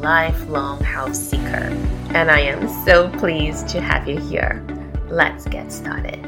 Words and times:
lifelong 0.00 0.82
house 0.82 1.18
seeker. 1.18 1.72
And 2.14 2.30
I 2.30 2.40
am 2.40 2.68
so 2.84 3.08
pleased 3.18 3.68
to 3.68 3.80
have 3.80 4.08
you 4.08 4.18
here. 4.18 4.64
Let's 5.08 5.46
get 5.46 5.72
started. 5.72 6.24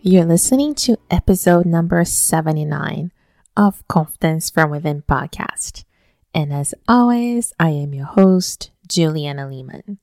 You're 0.00 0.24
listening 0.24 0.74
to 0.76 0.98
episode 1.10 1.64
number 1.64 2.04
79 2.04 3.12
of 3.56 3.86
Confidence 3.86 4.50
from 4.50 4.70
Within 4.70 5.02
podcast. 5.02 5.84
And 6.34 6.52
as 6.52 6.74
always, 6.88 7.52
I 7.60 7.70
am 7.70 7.94
your 7.94 8.06
host, 8.06 8.70
Juliana 8.88 9.46
Lehman. 9.48 9.98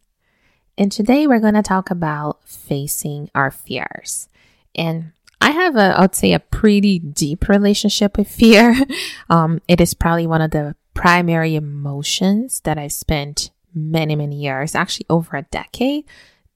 And 0.78 0.92
today 0.92 1.28
we're 1.28 1.42
going 1.42 1.56
to 1.56 1.62
talk 1.62 1.92
about 1.92 2.48
facing 2.48 3.30
our 3.36 3.52
fears. 3.52 4.30
And 4.74 5.12
I 5.42 5.52
have 5.52 5.76
a, 5.76 5.98
I 5.98 6.02
would 6.02 6.16
say, 6.16 6.34
a 6.34 6.40
pretty 6.40 7.00
deep 7.00 7.48
relationship 7.48 8.18
with 8.18 8.30
fear. 8.30 8.76
Um, 9.32 9.62
it 9.68 9.80
is 9.80 9.94
probably 9.94 10.26
one 10.26 10.42
of 10.42 10.50
the 10.50 10.76
primary 10.96 11.54
emotions 11.54 12.62
that 12.62 12.80
I 12.80 12.88
spent 12.88 13.52
many, 13.76 14.16
many 14.16 14.38
years, 14.38 14.74
actually 14.74 15.06
over 15.08 15.38
a 15.38 15.44
decade, 15.44 16.06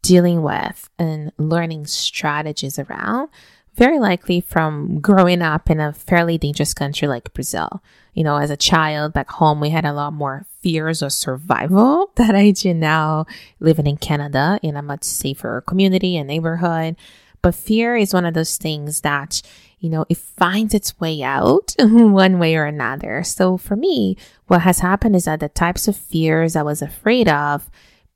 dealing 0.02 0.42
with 0.42 0.90
and 0.98 1.32
learning 1.38 1.86
strategies 1.86 2.80
around. 2.80 3.30
Very 3.76 4.00
likely 4.00 4.42
from 4.42 5.00
growing 5.02 5.42
up 5.42 5.70
in 5.70 5.80
a 5.80 5.94
fairly 5.94 6.40
dangerous 6.40 6.74
country 6.74 7.08
like 7.08 7.34
Brazil. 7.34 7.84
You 8.14 8.24
know, 8.24 8.38
as 8.38 8.50
a 8.50 8.58
child 8.58 9.14
back 9.14 9.30
home, 9.30 9.60
we 9.60 9.70
had 9.70 9.86
a 9.86 9.94
lot 9.94 10.14
more 10.14 10.46
fears 10.62 11.02
of 11.02 11.14
survival 11.14 12.12
that 12.16 12.36
I 12.36 12.52
do 12.52 12.74
now 12.74 13.26
living 13.60 13.88
in 13.88 13.98
Canada 13.98 14.60
in 14.62 14.76
a 14.76 14.82
much 14.82 15.04
safer 15.04 15.62
community 15.62 16.18
and 16.18 16.28
neighborhood. 16.28 16.96
But 17.44 17.54
fear 17.54 17.96
is 17.96 18.14
one 18.14 18.26
of 18.26 18.34
those 18.34 18.58
things 18.58 19.02
that, 19.02 19.44
you 19.78 19.90
know, 19.90 20.06
it 20.10 20.18
finds 20.18 20.74
its 20.74 21.00
way 21.00 21.22
out 21.22 21.76
one 21.80 22.40
way 22.40 22.56
or 22.56 22.66
another. 22.66 23.22
So 23.24 23.58
for 23.58 23.76
me, 23.76 24.18
what 24.48 24.62
has 24.62 24.80
happened 24.80 25.16
is 25.16 25.26
that 25.26 25.42
the 25.42 25.50
types 25.50 25.88
of 25.88 25.96
fears 25.96 26.56
I 26.56 26.64
was 26.64 26.82
afraid 26.82 27.28
of 27.28 27.70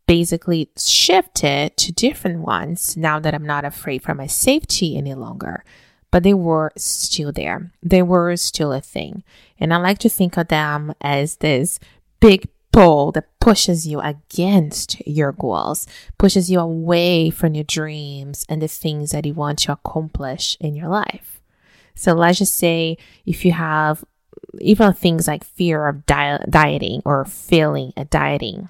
basically 0.08 0.70
shifted 0.78 1.76
to 1.76 1.92
different 1.92 2.40
ones 2.40 2.96
now 2.96 3.20
that 3.20 3.36
I'm 3.36 3.46
not 3.46 3.66
afraid 3.66 4.02
for 4.02 4.16
my 4.16 4.28
safety 4.28 4.98
any 4.98 5.14
longer. 5.14 5.64
But 6.10 6.24
they 6.24 6.34
were 6.34 6.72
still 6.78 7.34
there. 7.34 7.74
They 7.84 8.02
were 8.02 8.38
still 8.38 8.72
a 8.72 8.80
thing. 8.80 9.26
And 9.60 9.74
I 9.74 9.78
like 9.78 9.98
to 10.00 10.10
think 10.10 10.38
of 10.38 10.48
them 10.48 10.94
as 11.02 11.36
this 11.38 11.80
big 12.22 12.48
pull 12.78 13.12
that 13.12 13.40
pushes 13.40 13.88
you 13.88 14.00
against 14.02 15.02
your 15.08 15.32
goals, 15.32 15.88
pushes 16.20 16.52
you 16.52 16.60
away 16.60 17.32
from 17.32 17.56
your 17.56 17.64
dreams 17.64 18.46
and 18.48 18.62
the 18.62 18.68
things 18.68 19.10
that 19.12 19.26
you 19.26 19.34
want 19.34 19.58
to 19.58 19.72
accomplish 19.72 20.56
in 20.60 20.76
your 20.76 20.88
life. 20.88 21.42
So 21.96 22.14
let's 22.14 22.38
just 22.38 22.56
say 22.56 22.98
if 23.26 23.44
you 23.44 23.52
have 23.54 24.06
even 24.62 24.94
things 24.94 25.28
like 25.28 25.44
fear 25.44 25.88
of 25.88 26.06
diet, 26.06 26.52
dieting 26.52 27.02
or 27.04 27.26
failing 27.26 27.94
at 27.98 28.12
dieting, 28.12 28.70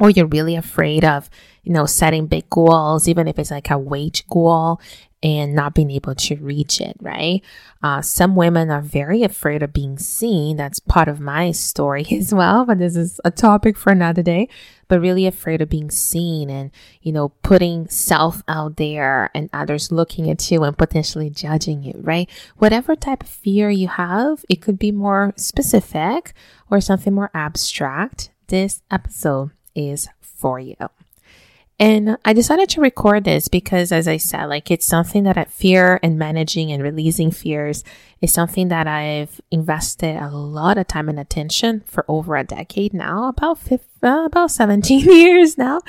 or 0.00 0.08
you're 0.08 0.26
really 0.26 0.56
afraid 0.56 1.04
of, 1.04 1.28
you 1.62 1.72
know, 1.72 1.86
setting 1.86 2.26
big 2.26 2.48
goals, 2.50 3.08
even 3.08 3.28
if 3.28 3.38
it's 3.38 3.50
like 3.50 3.70
a 3.70 3.78
weight 3.78 4.24
goal 4.30 4.80
and 5.22 5.54
not 5.54 5.74
being 5.74 5.90
able 5.92 6.14
to 6.16 6.34
reach 6.36 6.80
it, 6.80 6.96
right? 7.00 7.42
Uh, 7.82 8.02
some 8.02 8.34
women 8.34 8.70
are 8.70 8.82
very 8.82 9.22
afraid 9.22 9.62
of 9.62 9.72
being 9.72 9.96
seen. 9.96 10.56
That's 10.56 10.80
part 10.80 11.06
of 11.06 11.20
my 11.20 11.52
story 11.52 12.04
as 12.12 12.34
well, 12.34 12.64
but 12.64 12.78
this 12.78 12.96
is 12.96 13.20
a 13.24 13.30
topic 13.30 13.76
for 13.76 13.92
another 13.92 14.22
day. 14.22 14.48
But 14.88 15.00
really 15.00 15.26
afraid 15.26 15.62
of 15.62 15.70
being 15.70 15.90
seen 15.90 16.50
and, 16.50 16.70
you 17.00 17.12
know, 17.12 17.30
putting 17.42 17.88
self 17.88 18.42
out 18.46 18.76
there 18.76 19.30
and 19.34 19.48
others 19.52 19.90
looking 19.90 20.28
at 20.28 20.50
you 20.50 20.64
and 20.64 20.76
potentially 20.76 21.30
judging 21.30 21.82
you, 21.82 21.94
right? 21.96 22.28
Whatever 22.58 22.94
type 22.94 23.22
of 23.22 23.28
fear 23.28 23.70
you 23.70 23.88
have, 23.88 24.44
it 24.50 24.60
could 24.60 24.78
be 24.78 24.92
more 24.92 25.32
specific 25.36 26.34
or 26.70 26.80
something 26.80 27.14
more 27.14 27.30
abstract. 27.32 28.30
This 28.48 28.82
episode 28.90 29.52
is 29.74 30.08
for 30.20 30.60
you. 30.60 30.76
And 31.78 32.16
I 32.24 32.32
decided 32.32 32.68
to 32.70 32.80
record 32.80 33.24
this 33.24 33.48
because, 33.48 33.90
as 33.90 34.06
I 34.06 34.16
said, 34.16 34.46
like 34.46 34.70
it's 34.70 34.86
something 34.86 35.24
that 35.24 35.36
I 35.36 35.44
fear 35.44 35.98
and 36.02 36.18
managing 36.18 36.70
and 36.70 36.82
releasing 36.82 37.30
fears 37.30 37.82
is 38.20 38.32
something 38.32 38.68
that 38.68 38.86
I've 38.86 39.40
invested 39.50 40.16
a 40.16 40.30
lot 40.30 40.78
of 40.78 40.86
time 40.86 41.08
and 41.08 41.18
attention 41.18 41.82
for 41.86 42.04
over 42.06 42.36
a 42.36 42.44
decade 42.44 42.94
now, 42.94 43.28
about 43.28 43.58
uh, 43.70 43.78
about 44.02 44.50
17 44.52 45.00
years 45.10 45.58
now, 45.58 45.80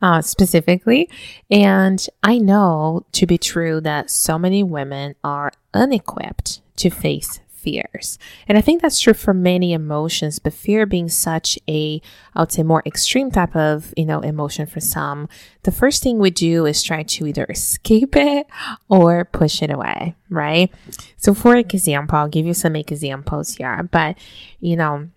uh, 0.00 0.22
specifically. 0.22 1.10
And 1.50 2.06
I 2.22 2.38
know 2.38 3.04
to 3.12 3.26
be 3.26 3.38
true 3.38 3.80
that 3.80 4.10
so 4.10 4.38
many 4.38 4.62
women 4.62 5.16
are 5.24 5.52
unequipped 5.74 6.60
to 6.76 6.90
face 6.90 7.40
fears. 7.60 8.18
And 8.48 8.56
I 8.58 8.60
think 8.60 8.82
that's 8.82 9.00
true 9.00 9.14
for 9.14 9.34
many 9.34 9.72
emotions, 9.72 10.38
but 10.38 10.52
fear 10.52 10.86
being 10.86 11.08
such 11.08 11.58
a, 11.68 12.00
I 12.34 12.40
would 12.40 12.52
say 12.52 12.62
more 12.62 12.82
extreme 12.86 13.30
type 13.30 13.54
of, 13.54 13.92
you 13.96 14.06
know, 14.06 14.20
emotion 14.20 14.66
for 14.66 14.80
some, 14.80 15.28
the 15.62 15.72
first 15.72 16.02
thing 16.02 16.18
we 16.18 16.30
do 16.30 16.66
is 16.66 16.82
try 16.82 17.02
to 17.02 17.26
either 17.26 17.46
escape 17.48 18.16
it 18.16 18.46
or 18.88 19.24
push 19.26 19.62
it 19.62 19.70
away, 19.70 20.14
right? 20.28 20.72
So 21.16 21.34
for 21.34 21.56
example, 21.56 22.18
I'll 22.18 22.28
give 22.28 22.46
you 22.46 22.54
some 22.54 22.76
examples 22.76 23.56
here, 23.56 23.88
but 23.90 24.16
you 24.60 24.76
know, 24.76 25.08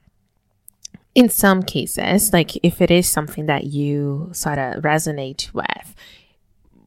in 1.15 1.29
some 1.29 1.61
cases, 1.63 2.33
like 2.33 2.55
if 2.63 2.81
it 2.81 2.89
is 2.89 3.07
something 3.07 3.45
that 3.45 3.65
you 3.65 4.29
sort 4.33 4.57
of 4.57 4.81
resonate 4.81 5.53
with, 5.53 5.95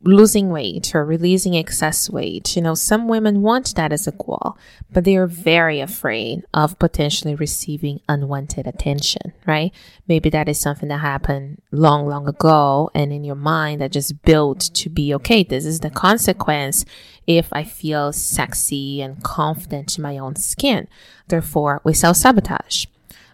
losing 0.07 0.51
weight 0.51 0.95
or 0.95 1.05
releasing 1.05 1.57
excess 1.57 2.09
weight. 2.09 2.57
You 2.57 2.63
know, 2.63 2.75
some 2.75 3.09
women 3.09 3.43
want 3.43 3.75
that 3.75 3.93
as 3.93 4.07
a 4.07 4.13
goal, 4.13 4.57
but 4.91 5.05
they 5.05 5.17
are 5.17 5.27
very 5.27 5.81
afraid 5.81 6.45
of 6.55 6.79
potentially 6.79 7.35
receiving 7.35 8.01
unwanted 8.09 8.67
attention, 8.67 9.33
right? 9.47 9.73
Maybe 10.09 10.31
that 10.31 10.49
is 10.49 10.61
something 10.61 10.89
that 10.89 10.99
happened 10.99 11.61
long, 11.71 12.07
long 12.07 12.29
ago 12.29 12.91
and 12.95 13.13
in 13.13 13.25
your 13.25 13.37
mind 13.37 13.81
that 13.81 13.93
just 13.93 14.23
built 14.23 14.61
to 14.75 14.89
be 14.89 15.13
okay. 15.15 15.43
This 15.43 15.65
is 15.65 15.81
the 15.81 15.91
consequence 15.91 16.85
if 17.27 17.49
I 17.53 17.65
feel 17.65 18.13
sexy 18.13 19.03
and 19.03 19.23
confident 19.23 19.99
in 19.99 20.03
my 20.03 20.19
own 20.19 20.37
skin. 20.37 20.87
Therefore, 21.29 21.81
we 21.85 21.93
self 21.93 22.17
sabotage. 22.17 22.87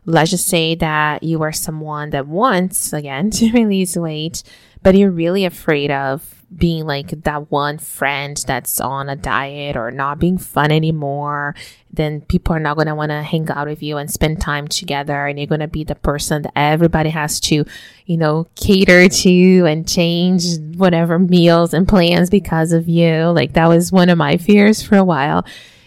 Let's 0.04 0.30
just 0.32 0.48
say 0.48 0.74
that 0.76 1.22
you 1.22 1.42
are 1.42 1.52
someone 1.52 2.10
that 2.10 2.26
wants, 2.26 2.92
again, 2.92 3.30
to 3.32 3.52
release 3.52 3.96
weight, 3.96 4.42
but 4.82 4.96
you're 4.96 5.10
really 5.10 5.44
afraid 5.44 5.90
of 5.90 6.41
being 6.56 6.86
like 6.86 7.10
that 7.24 7.50
one 7.50 7.78
friend 7.78 8.42
that's 8.46 8.80
on 8.80 9.08
a 9.08 9.16
diet 9.16 9.76
or 9.76 9.90
not 9.90 10.18
being 10.18 10.38
fun 10.38 10.70
anymore, 10.70 11.54
then 11.92 12.20
people 12.22 12.54
are 12.54 12.60
not 12.60 12.76
going 12.76 12.86
to 12.86 12.94
want 12.94 13.10
to 13.10 13.22
hang 13.22 13.48
out 13.50 13.66
with 13.66 13.82
you 13.82 13.96
and 13.96 14.10
spend 14.10 14.40
time 14.40 14.68
together. 14.68 15.26
And 15.26 15.38
you're 15.38 15.46
going 15.46 15.60
to 15.60 15.68
be 15.68 15.84
the 15.84 15.94
person 15.94 16.42
that 16.42 16.52
everybody 16.56 17.10
has 17.10 17.40
to, 17.40 17.64
you 18.06 18.16
know, 18.16 18.46
cater 18.54 19.08
to 19.08 19.66
and 19.66 19.88
change 19.88 20.58
whatever 20.76 21.18
meals 21.18 21.74
and 21.74 21.88
plans 21.88 22.30
because 22.30 22.72
of 22.72 22.88
you. 22.88 23.26
Like 23.26 23.54
that 23.54 23.68
was 23.68 23.92
one 23.92 24.08
of 24.08 24.18
my 24.18 24.36
fears 24.36 24.82
for 24.82 24.96
a 24.96 25.04
while. 25.04 25.44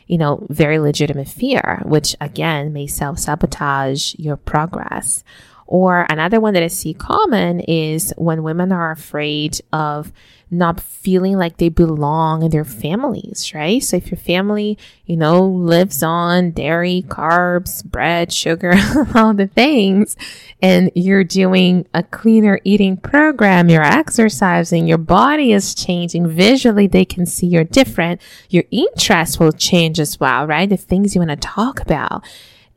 You 0.07 0.19
know, 0.19 0.45
very 0.49 0.77
legitimate 0.77 1.27
fear, 1.27 1.81
which 1.83 2.15
again 2.21 2.71
may 2.71 2.85
self 2.85 3.17
sabotage 3.17 4.13
your 4.19 4.37
progress. 4.37 5.23
Or 5.67 6.05
another 6.09 6.39
one 6.39 6.53
that 6.53 6.63
I 6.63 6.67
see 6.67 6.93
common 6.93 7.59
is 7.61 8.13
when 8.17 8.43
women 8.43 8.71
are 8.71 8.91
afraid 8.91 9.59
of 9.73 10.11
not 10.51 10.79
feeling 10.79 11.37
like 11.37 11.57
they 11.57 11.69
belong 11.69 12.43
in 12.43 12.51
their 12.51 12.63
families, 12.63 13.51
right? 13.53 13.83
So 13.83 13.97
if 13.97 14.11
your 14.11 14.17
family, 14.17 14.77
you 15.05 15.17
know, 15.17 15.43
lives 15.43 16.03
on 16.03 16.51
dairy, 16.51 17.03
carbs, 17.07 17.83
bread, 17.83 18.31
sugar, 18.31 18.73
all 19.15 19.33
the 19.33 19.47
things, 19.47 20.15
and 20.61 20.91
you're 20.93 21.23
doing 21.23 21.87
a 21.93 22.03
cleaner 22.03 22.59
eating 22.63 22.97
program, 22.97 23.69
you're 23.69 23.81
exercising, 23.81 24.87
your 24.87 24.97
body 24.99 25.51
is 25.51 25.73
changing 25.73 26.27
visually, 26.27 26.87
they 26.87 27.05
can 27.05 27.25
see 27.25 27.47
you're 27.47 27.63
different. 27.63 28.21
Your 28.49 28.63
interest 28.71 29.39
will 29.39 29.51
change 29.51 29.99
as 29.99 30.19
well, 30.19 30.45
right? 30.45 30.69
The 30.69 30.77
things 30.77 31.15
you 31.15 31.21
want 31.21 31.31
to 31.31 31.35
talk 31.37 31.81
about. 31.81 32.23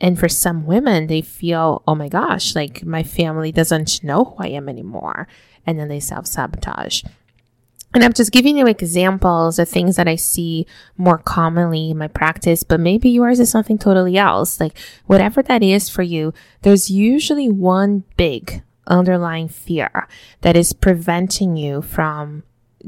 And 0.01 0.19
for 0.19 0.29
some 0.29 0.65
women, 0.65 1.09
they 1.09 1.23
feel, 1.23 1.83
oh 1.87 1.95
my 1.95 2.09
gosh, 2.09 2.55
like 2.55 2.85
my 2.85 3.03
family 3.03 3.51
doesn't 3.51 4.03
know 4.05 4.25
who 4.25 4.45
I 4.45 4.49
am 4.49 4.69
anymore. 4.69 5.27
And 5.67 5.79
then 5.79 5.89
they 5.89 6.01
self 6.01 6.27
sabotage. 6.27 7.03
And 7.95 8.05
I'm 8.05 8.13
just 8.13 8.33
giving 8.33 8.59
you 8.59 8.67
examples 8.67 9.59
of 9.59 9.69
things 9.69 9.97
that 9.97 10.07
I 10.07 10.17
see 10.17 10.67
more 10.99 11.19
commonly 11.19 11.91
in 11.91 11.99
my 11.99 12.09
practice, 12.09 12.63
but 12.63 12.81
maybe 12.81 13.09
yours 13.09 13.41
is 13.41 13.51
something 13.51 13.79
totally 13.79 14.19
else. 14.19 14.61
Like 14.61 14.79
whatever 15.07 15.43
that 15.43 15.63
is 15.63 15.89
for 15.89 16.03
you, 16.03 16.35
there's 16.63 16.91
usually 16.91 17.49
one 17.49 18.05
big 18.17 18.63
underlying 18.87 19.49
fear 19.49 20.07
that 20.43 20.57
is 20.57 20.73
preventing 20.73 21.57
you 21.57 21.81
from 21.81 22.43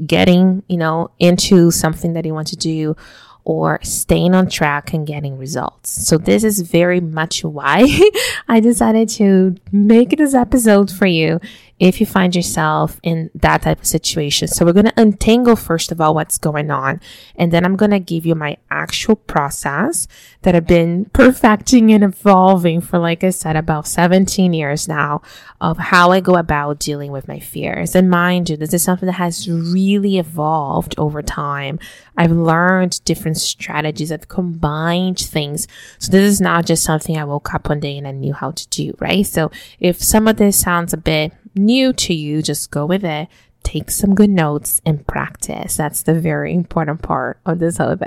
getting, 0.05 0.63
you 0.67 0.77
know, 0.77 1.11
into 1.19 1.71
something 1.71 2.13
that 2.13 2.25
you 2.25 2.33
want 2.33 2.47
to 2.47 2.55
do 2.55 2.95
or 3.43 3.79
staying 3.83 4.35
on 4.35 4.47
track 4.47 4.93
and 4.93 5.07
getting 5.07 5.37
results. 5.37 5.89
So 6.07 6.17
this 6.17 6.43
is 6.43 6.61
very 6.61 6.99
much 6.99 7.43
why 7.43 7.87
I 8.47 8.59
decided 8.59 9.09
to 9.09 9.55
make 9.71 10.17
this 10.17 10.33
episode 10.33 10.91
for 10.91 11.05
you 11.05 11.39
if 11.81 11.99
you 11.99 12.05
find 12.05 12.35
yourself 12.35 12.99
in 13.01 13.31
that 13.33 13.63
type 13.63 13.79
of 13.79 13.87
situation. 13.87 14.47
So 14.47 14.63
we're 14.63 14.73
going 14.73 14.85
to 14.85 15.01
untangle 15.01 15.55
first 15.55 15.91
of 15.91 15.99
all 15.99 16.13
what's 16.13 16.37
going 16.37 16.69
on. 16.69 17.01
And 17.35 17.51
then 17.51 17.65
I'm 17.65 17.75
going 17.75 17.89
to 17.89 17.99
give 17.99 18.23
you 18.23 18.35
my 18.35 18.57
actual 18.69 19.15
process 19.15 20.07
that 20.43 20.53
I've 20.53 20.67
been 20.67 21.05
perfecting 21.13 21.91
and 21.91 22.03
evolving 22.03 22.81
for, 22.81 22.99
like 22.99 23.23
I 23.23 23.31
said, 23.31 23.55
about 23.55 23.87
17 23.87 24.53
years 24.53 24.87
now 24.87 25.23
of 25.59 25.79
how 25.79 26.11
I 26.11 26.19
go 26.19 26.35
about 26.35 26.77
dealing 26.77 27.11
with 27.11 27.27
my 27.27 27.39
fears. 27.39 27.95
And 27.95 28.11
mind 28.11 28.51
you, 28.51 28.57
this 28.57 28.75
is 28.75 28.83
something 28.83 29.07
that 29.07 29.13
has 29.13 29.49
really 29.49 30.19
evolved 30.19 30.93
over 30.99 31.23
time. 31.23 31.79
I've 32.15 32.31
learned 32.31 33.03
different 33.05 33.37
strategies. 33.37 34.11
I've 34.11 34.27
combined 34.27 35.17
things. 35.17 35.67
So 35.97 36.11
this 36.11 36.29
is 36.29 36.39
not 36.39 36.67
just 36.67 36.83
something 36.83 37.17
I 37.17 37.23
woke 37.23 37.55
up 37.55 37.69
one 37.69 37.79
day 37.79 37.97
and 37.97 38.07
I 38.07 38.11
knew 38.11 38.33
how 38.33 38.51
to 38.51 38.67
do, 38.67 38.93
right? 38.99 39.25
So 39.25 39.49
if 39.79 39.99
some 39.99 40.27
of 40.27 40.37
this 40.37 40.59
sounds 40.59 40.93
a 40.93 40.97
bit 40.97 41.33
new 41.55 41.93
to 41.93 42.13
you, 42.13 42.41
just 42.41 42.71
go 42.71 42.85
with 42.85 43.03
it, 43.03 43.27
take 43.63 43.91
some 43.91 44.15
good 44.15 44.29
notes, 44.29 44.81
and 44.85 45.05
practice. 45.05 45.77
That's 45.77 46.03
the 46.03 46.13
very 46.13 46.53
important 46.53 47.01
part 47.01 47.39
of 47.45 47.59
this 47.59 47.77
thing. 47.77 47.97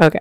Okay. 0.00 0.20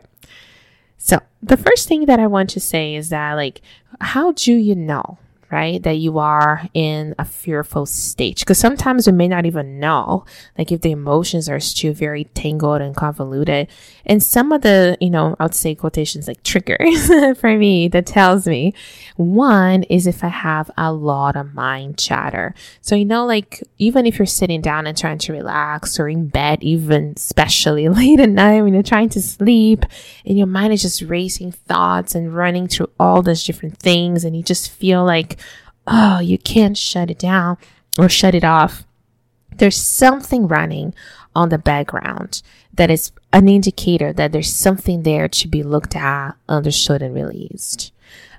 So, 0.98 1.20
the 1.42 1.58
first 1.58 1.88
thing 1.88 2.06
that 2.06 2.20
I 2.20 2.28
want 2.28 2.50
to 2.52 2.60
say 2.60 2.96
is 2.96 3.10
that, 3.10 3.34
like, 3.34 3.62
how 4.00 4.32
do 4.32 4.54
you 4.54 4.76
know 4.76 5.18
right? 5.54 5.82
That 5.84 5.98
you 5.98 6.18
are 6.18 6.68
in 6.74 7.14
a 7.20 7.26
fearful 7.26 7.86
stage. 7.86 8.40
Because 8.40 8.58
sometimes 8.58 9.06
we 9.06 9.14
may 9.14 9.28
not 9.28 9.46
even 9.46 9.80
know, 9.80 10.26
like 10.58 10.72
if 10.72 10.82
the 10.82 10.92
emotions 10.92 11.48
are 11.48 11.60
still 11.60 11.94
very 11.94 12.24
tangled 12.34 12.82
and 12.82 12.96
convoluted. 12.96 13.68
And 14.04 14.22
some 14.22 14.52
of 14.52 14.64
the, 14.64 14.98
you 15.00 15.12
know, 15.12 15.36
I 15.40 15.44
would 15.44 15.54
say 15.54 15.76
quotations 15.76 16.28
like 16.28 16.42
triggers 16.42 17.08
for 17.40 17.56
me 17.56 17.88
that 17.90 18.08
tells 18.08 18.48
me 18.48 18.74
one 19.16 19.84
is 19.84 20.08
if 20.08 20.24
I 20.24 20.30
have 20.30 20.72
a 20.76 20.92
lot 20.92 21.36
of 21.36 21.54
mind 21.54 22.00
chatter. 22.00 22.56
So, 22.82 22.96
you 22.96 23.06
know, 23.06 23.26
like 23.26 23.62
even 23.78 24.08
if 24.08 24.18
you're 24.18 24.26
sitting 24.26 24.62
down 24.62 24.88
and 24.88 24.98
trying 24.98 25.20
to 25.20 25.34
relax 25.34 26.00
or 26.00 26.10
in 26.10 26.30
bed, 26.30 26.64
even 26.64 27.14
especially 27.16 27.88
late 27.90 28.20
at 28.20 28.30
night 28.30 28.64
when 28.64 28.74
you're 28.74 28.82
trying 28.82 29.10
to 29.10 29.22
sleep 29.22 29.86
and 30.26 30.36
your 30.36 30.48
mind 30.48 30.74
is 30.74 30.82
just 30.82 31.04
racing 31.04 31.52
thoughts 31.52 32.16
and 32.16 32.36
running 32.36 32.68
through 32.68 32.90
all 33.00 33.22
those 33.22 33.44
different 33.44 33.78
things 33.78 34.26
and 34.26 34.36
you 34.36 34.42
just 34.42 34.72
feel 34.72 35.06
like 35.06 35.38
oh, 35.88 36.20
you 36.20 36.38
can't 36.38 36.78
shut 36.78 37.10
it 37.10 37.20
down 37.20 37.58
or 37.98 38.10
shut 38.10 38.36
it 38.36 38.44
off. 38.44 38.86
There's 39.58 39.78
something 39.78 40.48
running 40.48 40.94
on 41.36 41.50
the 41.50 41.58
background 41.58 42.42
that 42.74 42.90
is 42.90 43.12
an 43.32 43.48
indicator 43.48 44.14
that 44.14 44.32
there's 44.32 44.54
something 44.54 45.04
there 45.04 45.28
to 45.28 45.48
be 45.48 45.64
looked 45.64 45.96
at, 45.96 46.32
understood, 46.48 47.02
and 47.02 47.14
released. 47.14 47.92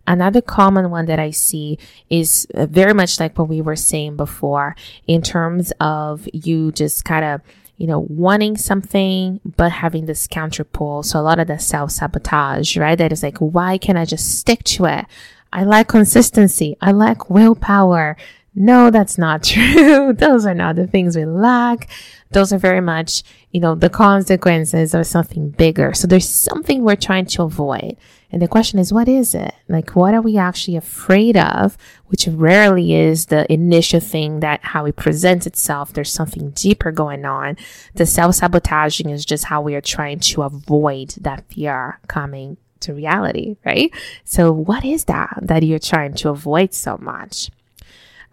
Another 0.07 0.43
common 0.43 0.91
one 0.91 1.07
that 1.07 1.19
I 1.19 1.31
see 1.31 1.79
is 2.11 2.47
uh, 2.55 2.67
very 2.67 2.93
much 2.93 3.19
like 3.19 3.39
what 3.39 3.49
we 3.49 3.63
were 3.63 3.77
saying 3.77 4.17
before 4.17 4.77
in 5.07 5.23
terms 5.23 5.73
of 5.81 6.29
you 6.33 6.73
just 6.73 7.05
kind 7.05 7.25
of 7.25 7.41
you 7.77 7.87
know, 7.89 8.07
wanting 8.09 8.57
something, 8.57 9.41
but 9.45 9.73
having 9.73 10.07
this 10.07 10.27
counter 10.29 10.63
pull. 10.63 11.03
So 11.03 11.19
a 11.19 11.23
lot 11.23 11.41
of 11.41 11.49
the 11.49 11.59
self 11.59 11.91
sabotage, 11.91 12.77
right? 12.77 12.97
That 12.97 13.13
is 13.13 13.23
like, 13.23 13.39
why 13.39 13.79
can't 13.79 13.99
I 13.99 14.05
just 14.05 14.39
stick 14.39 14.63
to 14.65 14.85
it? 14.85 15.07
I 15.55 15.63
like 15.63 15.87
consistency. 15.87 16.77
I 16.81 16.91
like 16.91 17.31
willpower. 17.31 18.17
No, 18.57 18.91
that's 18.91 19.17
not 19.17 19.43
true. 19.45 20.13
Those 20.13 20.47
are 20.47 20.55
not 20.55 20.75
the 20.75 20.89
things 20.89 21.17
we 21.17 21.25
lack. 21.25 21.89
Those 22.33 22.53
are 22.53 22.59
very 22.59 22.81
much, 22.81 23.23
you 23.53 23.61
know, 23.61 23.77
the 23.77 23.89
consequences 23.89 24.95
of 24.95 25.07
something 25.07 25.51
bigger. 25.51 25.95
So 25.95 26.09
there's 26.09 26.29
something 26.29 26.83
we're 26.83 26.97
trying 26.97 27.27
to 27.27 27.45
avoid. 27.45 27.97
And 28.33 28.43
the 28.43 28.49
question 28.49 28.81
is, 28.81 28.93
what 28.93 29.07
is 29.07 29.33
it? 29.33 29.55
Like, 29.69 29.95
what 29.95 30.13
are 30.13 30.21
we 30.21 30.37
actually 30.37 30.75
afraid 30.77 31.37
of? 31.37 31.79
Which 32.07 32.27
rarely 32.27 32.93
is 32.93 33.27
the 33.27 33.51
initial 33.53 34.01
thing 34.01 34.41
that 34.41 34.59
how 34.65 34.87
it 34.87 34.97
presents 34.97 35.47
itself. 35.47 35.93
There's 35.93 36.11
something 36.11 36.51
deeper 36.51 36.91
going 36.91 37.25
on. 37.25 37.57
The 37.95 38.07
self 38.07 38.35
sabotaging 38.35 39.09
is 39.09 39.25
just 39.25 39.45
how 39.45 39.63
we 39.63 39.77
are 39.77 39.81
trying 39.81 40.19
to 40.19 40.43
avoid 40.43 41.11
that 41.21 41.45
fear 41.49 42.01
coming 42.09 42.57
to 42.85 42.95
reality, 42.95 43.57
right? 43.65 43.93
So, 44.25 44.53
what 44.53 44.85
is 44.85 45.05
that 45.07 45.39
that 45.43 45.63
you're 45.63 45.79
trying 45.79 46.15
to 46.15 46.31
avoid 46.31 46.73
so 46.73 46.97
much? 46.99 47.51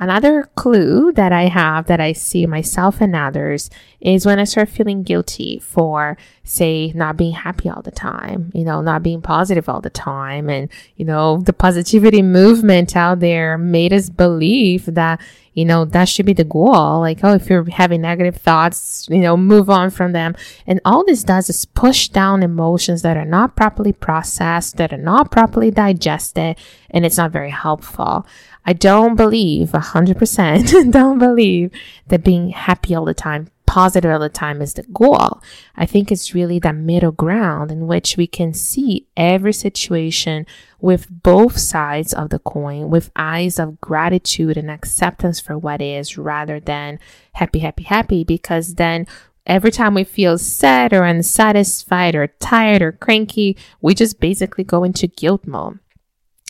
Another 0.01 0.49
clue 0.55 1.11
that 1.11 1.31
I 1.31 1.43
have 1.43 1.85
that 1.85 2.01
I 2.01 2.13
see 2.13 2.47
myself 2.47 3.01
and 3.01 3.15
others 3.15 3.69
is 3.99 4.25
when 4.25 4.39
I 4.39 4.45
start 4.45 4.67
feeling 4.67 5.03
guilty 5.03 5.59
for, 5.59 6.17
say, 6.43 6.91
not 6.95 7.17
being 7.17 7.33
happy 7.33 7.69
all 7.69 7.83
the 7.83 7.91
time, 7.91 8.51
you 8.55 8.65
know, 8.65 8.81
not 8.81 9.03
being 9.03 9.21
positive 9.21 9.69
all 9.69 9.79
the 9.79 9.91
time. 9.91 10.49
And, 10.49 10.71
you 10.95 11.05
know, 11.05 11.37
the 11.37 11.53
positivity 11.53 12.23
movement 12.23 12.95
out 12.95 13.19
there 13.19 13.59
made 13.59 13.93
us 13.93 14.09
believe 14.09 14.85
that, 14.95 15.21
you 15.53 15.65
know, 15.65 15.85
that 15.85 16.09
should 16.09 16.25
be 16.25 16.33
the 16.33 16.45
goal. 16.45 16.99
Like, 16.99 17.19
oh, 17.23 17.35
if 17.35 17.47
you're 17.47 17.69
having 17.69 18.01
negative 18.01 18.37
thoughts, 18.37 19.05
you 19.07 19.19
know, 19.19 19.37
move 19.37 19.69
on 19.69 19.91
from 19.91 20.13
them. 20.13 20.35
And 20.65 20.81
all 20.83 21.05
this 21.05 21.23
does 21.23 21.47
is 21.47 21.65
push 21.65 22.07
down 22.07 22.41
emotions 22.41 23.03
that 23.03 23.17
are 23.17 23.25
not 23.25 23.55
properly 23.55 23.93
processed, 23.93 24.77
that 24.77 24.93
are 24.93 24.97
not 24.97 25.29
properly 25.29 25.69
digested, 25.69 26.57
and 26.89 27.05
it's 27.05 27.17
not 27.17 27.29
very 27.31 27.51
helpful. 27.51 28.25
I 28.65 28.73
don't 28.73 29.15
believe, 29.15 29.69
100% 29.69 30.91
don't 30.91 31.19
believe 31.19 31.71
that 32.07 32.23
being 32.23 32.49
happy 32.49 32.93
all 32.93 33.05
the 33.05 33.13
time, 33.13 33.49
positive 33.65 34.11
all 34.11 34.19
the 34.19 34.29
time 34.29 34.61
is 34.61 34.75
the 34.75 34.83
goal. 34.83 35.41
I 35.75 35.85
think 35.85 36.11
it's 36.11 36.35
really 36.35 36.59
that 36.59 36.75
middle 36.75 37.11
ground 37.11 37.71
in 37.71 37.87
which 37.87 38.17
we 38.17 38.27
can 38.27 38.53
see 38.53 39.07
every 39.17 39.53
situation 39.53 40.45
with 40.79 41.07
both 41.09 41.57
sides 41.57 42.13
of 42.13 42.29
the 42.29 42.39
coin, 42.39 42.89
with 42.89 43.11
eyes 43.15 43.57
of 43.57 43.81
gratitude 43.81 44.57
and 44.57 44.69
acceptance 44.69 45.39
for 45.39 45.57
what 45.57 45.81
is 45.81 46.17
rather 46.17 46.59
than 46.59 46.99
happy, 47.33 47.59
happy, 47.59 47.83
happy, 47.83 48.23
because 48.23 48.75
then 48.75 49.07
Every 49.47 49.71
time 49.71 49.95
we 49.95 50.03
feel 50.03 50.37
sad 50.37 50.93
or 50.93 51.03
unsatisfied 51.03 52.13
or 52.13 52.27
tired 52.27 52.83
or 52.83 52.91
cranky, 52.91 53.57
we 53.81 53.95
just 53.95 54.19
basically 54.19 54.63
go 54.63 54.83
into 54.83 55.07
guilt 55.07 55.47
mode 55.47 55.79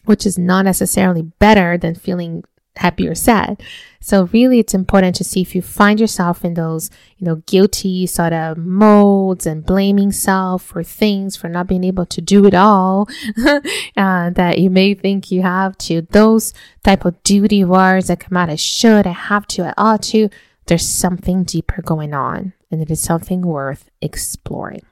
which 0.06 0.25
is 0.25 0.38
not 0.38 0.65
necessarily 0.65 1.22
better 1.22 1.77
than 1.77 1.96
feeling 1.96 2.43
happy 2.77 3.08
or 3.08 3.15
sad. 3.15 3.62
So 4.00 4.29
really 4.34 4.60
it's 4.60 4.74
important 4.74 5.15
to 5.17 5.24
see 5.24 5.41
if 5.41 5.53
you 5.53 5.62
find 5.62 6.00
yourself 6.00 6.43
in 6.43 6.55
those, 6.55 6.89
you 7.17 7.25
know, 7.25 7.36
guilty 7.46 8.08
sort 8.08 8.34
of 8.34 8.58
modes 8.58 9.46
and 9.46 9.65
blaming 9.65 10.12
self 10.12 10.63
for 10.63 10.84
things 10.84 11.36
for 11.36 11.50
not 11.50 11.67
being 11.67 11.84
able 11.84 12.05
to 12.08 12.22
do 12.22 12.46
it 12.46 12.53
all 12.53 13.08
uh, 13.98 14.29
that 14.31 14.58
you 14.58 14.70
may 14.70 14.93
think 14.93 15.31
you 15.31 15.41
have 15.41 15.77
to. 15.79 16.01
Those 16.01 16.53
type 16.84 17.05
of 17.05 17.22
duty 17.24 17.63
words 17.63 18.08
that 18.08 18.22
come 18.22 18.38
out 18.38 18.50
as 18.50 18.62
should, 18.62 19.05
I 19.05 19.12
have 19.12 19.46
to, 19.48 19.67
I 19.67 19.74
ought 19.77 20.03
to. 20.03 20.29
There's 20.67 20.86
something 20.86 21.43
deeper 21.43 21.81
going 21.81 22.13
on 22.13 22.53
and 22.72 22.81
it 22.81 22.89
is 22.89 23.01
something 23.01 23.41
worth 23.41 23.89
exploring. 24.01 24.86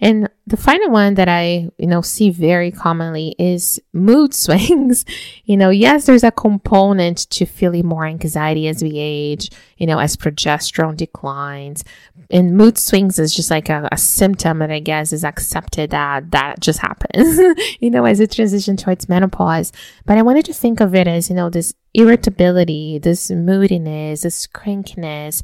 And 0.00 0.28
the 0.46 0.56
final 0.56 0.90
one 0.90 1.14
that 1.14 1.28
I, 1.28 1.68
you 1.76 1.86
know, 1.86 2.02
see 2.02 2.30
very 2.30 2.70
commonly 2.70 3.34
is 3.38 3.80
mood 3.92 4.32
swings. 4.34 5.04
you 5.44 5.56
know, 5.56 5.70
yes, 5.70 6.06
there's 6.06 6.24
a 6.24 6.30
component 6.30 7.28
to 7.30 7.46
feeling 7.46 7.86
more 7.86 8.06
anxiety 8.06 8.68
as 8.68 8.82
we 8.82 8.92
age, 8.96 9.50
you 9.76 9.86
know, 9.86 9.98
as 9.98 10.16
progesterone 10.16 10.96
declines. 10.96 11.84
And 12.30 12.56
mood 12.56 12.78
swings 12.78 13.18
is 13.18 13.34
just 13.34 13.50
like 13.50 13.68
a, 13.68 13.88
a 13.90 13.98
symptom 13.98 14.58
that 14.58 14.70
I 14.70 14.80
guess 14.80 15.12
is 15.12 15.24
accepted 15.24 15.90
that 15.90 16.30
that 16.30 16.60
just 16.60 16.78
happens, 16.80 17.38
you 17.80 17.90
know, 17.90 18.04
as 18.04 18.20
it 18.20 18.30
transitions 18.30 18.82
towards 18.82 19.08
menopause. 19.08 19.72
But 20.06 20.18
I 20.18 20.22
wanted 20.22 20.44
to 20.46 20.54
think 20.54 20.80
of 20.80 20.94
it 20.94 21.08
as, 21.08 21.28
you 21.28 21.36
know, 21.36 21.50
this 21.50 21.74
irritability, 21.94 22.98
this 22.98 23.30
moodiness, 23.30 24.22
this 24.22 24.46
crankiness. 24.46 25.42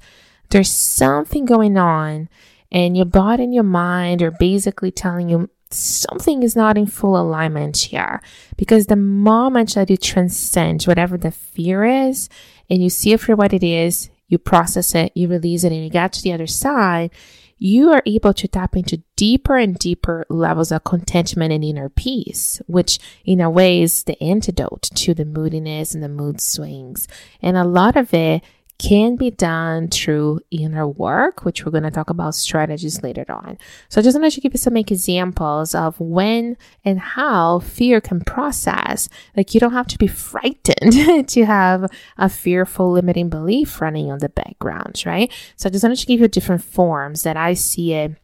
There's 0.50 0.70
something 0.70 1.46
going 1.46 1.76
on 1.76 2.28
and 2.75 2.97
your 2.97 3.07
body 3.07 3.45
and 3.45 3.54
your 3.54 3.62
mind 3.62 4.21
are 4.21 4.33
basically 4.33 4.90
telling 4.90 5.28
you 5.28 5.49
something 5.71 6.43
is 6.43 6.57
not 6.57 6.76
in 6.76 6.87
full 6.87 7.16
alignment 7.16 7.76
here. 7.76 8.21
Because 8.57 8.87
the 8.87 8.97
moment 8.97 9.76
that 9.76 9.88
you 9.88 9.97
transcend 9.97 10.83
whatever 10.83 11.16
the 11.16 11.31
fear 11.31 11.85
is 11.85 12.28
and 12.69 12.83
you 12.83 12.90
see 12.90 13.12
it 13.12 13.21
for 13.21 13.37
what 13.37 13.52
it 13.52 13.62
is, 13.62 14.11
you 14.26 14.38
process 14.38 14.93
it, 14.95 15.12
you 15.14 15.28
release 15.28 15.62
it, 15.62 15.73
and 15.73 15.85
you 15.85 15.90
get 15.90 16.12
to 16.14 16.23
the 16.23 16.33
other 16.33 16.49
side, 16.49 17.12
you 17.59 17.93
are 17.93 18.02
able 18.07 18.35
to 18.35 18.49
tap 18.49 18.75
into 18.76 19.02
deeper 19.14 19.57
and 19.57 19.78
deeper 19.78 20.26
levels 20.28 20.73
of 20.73 20.83
contentment 20.83 21.52
and 21.52 21.62
inner 21.62 21.88
peace, 21.88 22.61
which 22.66 22.99
in 23.25 23.40
a 23.40 23.49
way 23.49 23.83
is 23.83 24.02
the 24.02 24.21
antidote 24.21 24.90
to 24.95 25.14
the 25.14 25.25
moodiness 25.25 25.95
and 25.95 26.02
the 26.02 26.09
mood 26.09 26.40
swings. 26.40 27.07
And 27.40 27.57
a 27.57 27.64
lot 27.64 27.97
of 27.97 28.12
it 28.12 28.43
can 28.78 29.16
be 29.16 29.31
done 29.31 29.88
through 29.88 30.40
inner 30.50 30.87
work, 30.87 31.45
which 31.45 31.64
we're 31.64 31.71
going 31.71 31.85
to 31.85 31.90
talk 31.90 32.11
about 32.11 32.35
strategies 32.35 33.02
later 33.02 33.25
on. 33.28 33.57
So 33.88 34.00
I 34.00 34.04
just 34.04 34.16
wanted 34.16 34.33
to 34.33 34.40
give 34.40 34.52
you 34.52 34.59
some 34.59 34.76
examples 34.76 35.75
of 35.75 35.99
when 36.00 36.57
and 36.85 36.99
how 36.99 37.61
fear 37.61 38.00
can 38.00 38.21
process. 38.21 39.09
Like 39.37 39.54
you 39.54 39.61
don't 39.61 39.73
have 39.73 39.87
to 39.88 39.99
be 39.99 40.09
frightened 40.09 41.28
to 41.28 41.45
have 41.45 41.90
a 42.19 42.28
fearful 42.28 42.93
limiting 42.93 43.28
belief 43.28 43.81
running 43.81 44.11
on 44.11 44.19
the 44.19 44.28
background, 44.28 45.02
right? 45.07 45.33
So 45.57 45.69
I 45.69 45.73
just 45.73 45.85
wanted 45.85 45.99
to 45.99 46.07
give 46.07 46.21
you 46.21 46.28
different 46.28 46.64
forms 46.64 47.23
that 47.23 47.37
I 47.37 47.54
see 47.54 47.93
it 47.93 48.16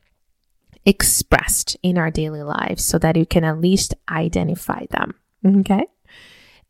expressed 0.85 1.76
in 1.83 1.97
our 1.97 2.11
daily 2.11 2.42
lives 2.42 2.85
so 2.85 2.99
that 2.99 3.16
you 3.16 3.26
can 3.26 3.45
at 3.45 3.61
least 3.61 3.95
identify 4.09 4.87
them. 4.90 5.14
Okay. 5.45 5.87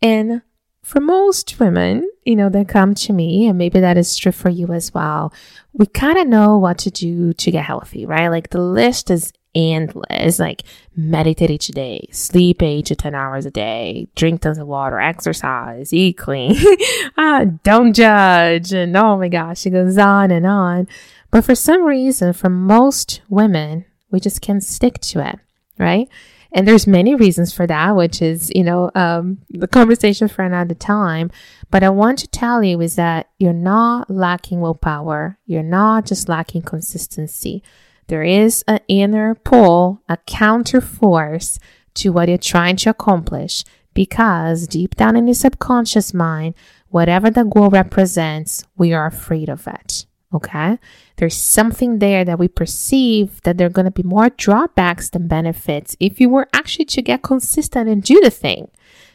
And 0.02 0.42
for 0.82 1.00
most 1.00 1.58
women, 1.60 2.08
you 2.24 2.36
know, 2.36 2.48
that 2.48 2.68
come 2.68 2.94
to 2.94 3.12
me, 3.12 3.46
and 3.46 3.58
maybe 3.58 3.80
that 3.80 3.96
is 3.96 4.16
true 4.16 4.32
for 4.32 4.48
you 4.48 4.68
as 4.68 4.92
well, 4.94 5.32
we 5.72 5.86
kind 5.86 6.18
of 6.18 6.26
know 6.26 6.58
what 6.58 6.78
to 6.78 6.90
do 6.90 7.32
to 7.34 7.50
get 7.50 7.64
healthy, 7.64 8.06
right? 8.06 8.28
Like 8.28 8.50
the 8.50 8.60
list 8.60 9.10
is 9.10 9.32
endless, 9.54 10.38
like 10.38 10.62
meditate 10.96 11.50
each 11.50 11.68
day, 11.68 12.08
sleep 12.12 12.62
eight 12.62 12.86
to 12.86 12.96
10 12.96 13.14
hours 13.14 13.46
a 13.46 13.50
day, 13.50 14.08
drink 14.14 14.40
tons 14.40 14.58
of 14.58 14.66
water, 14.66 14.98
exercise, 14.98 15.92
eat 15.92 16.16
clean, 16.16 16.56
ah, 17.18 17.44
don't 17.62 17.92
judge. 17.92 18.72
And 18.72 18.96
oh 18.96 19.16
my 19.16 19.28
gosh, 19.28 19.66
it 19.66 19.70
goes 19.70 19.98
on 19.98 20.30
and 20.30 20.46
on. 20.46 20.88
But 21.30 21.44
for 21.44 21.54
some 21.54 21.84
reason, 21.84 22.32
for 22.32 22.48
most 22.48 23.22
women, 23.28 23.84
we 24.10 24.20
just 24.20 24.40
can't 24.40 24.62
stick 24.62 24.98
to 25.00 25.26
it, 25.26 25.38
right? 25.78 26.08
And 26.52 26.66
there's 26.66 26.86
many 26.86 27.14
reasons 27.14 27.52
for 27.52 27.66
that, 27.66 27.94
which 27.94 28.20
is, 28.20 28.50
you 28.54 28.64
know, 28.64 28.90
um, 28.94 29.38
the 29.50 29.68
conversation 29.68 30.28
for 30.28 30.42
another 30.42 30.74
time. 30.74 31.30
But 31.70 31.84
I 31.84 31.90
want 31.90 32.18
to 32.20 32.26
tell 32.26 32.62
you 32.64 32.80
is 32.80 32.96
that 32.96 33.30
you're 33.38 33.52
not 33.52 34.10
lacking 34.10 34.60
willpower. 34.60 35.38
You're 35.46 35.62
not 35.62 36.06
just 36.06 36.28
lacking 36.28 36.62
consistency. 36.62 37.62
There 38.08 38.24
is 38.24 38.64
an 38.66 38.80
inner 38.88 39.36
pull, 39.36 40.02
a 40.08 40.16
counter 40.26 40.80
force 40.80 41.60
to 41.94 42.10
what 42.10 42.28
you're 42.28 42.38
trying 42.38 42.76
to 42.76 42.90
accomplish 42.90 43.64
because 43.94 44.66
deep 44.66 44.96
down 44.96 45.16
in 45.16 45.26
your 45.26 45.34
subconscious 45.34 46.12
mind, 46.12 46.54
whatever 46.88 47.30
the 47.30 47.44
goal 47.44 47.70
represents, 47.70 48.64
we 48.76 48.92
are 48.92 49.06
afraid 49.06 49.48
of 49.48 49.66
it. 49.68 50.06
Okay. 50.32 50.78
There's 51.16 51.36
something 51.36 51.98
there 51.98 52.24
that 52.24 52.38
we 52.38 52.46
perceive 52.46 53.40
that 53.42 53.58
there 53.58 53.66
are 53.66 53.70
going 53.70 53.86
to 53.86 53.90
be 53.90 54.04
more 54.04 54.30
drawbacks 54.30 55.10
than 55.10 55.26
benefits 55.26 55.96
if 55.98 56.20
you 56.20 56.28
were 56.28 56.48
actually 56.52 56.84
to 56.86 57.02
get 57.02 57.22
consistent 57.22 57.88
and 57.88 58.02
do 58.02 58.20
the 58.20 58.30
thing. 58.30 58.70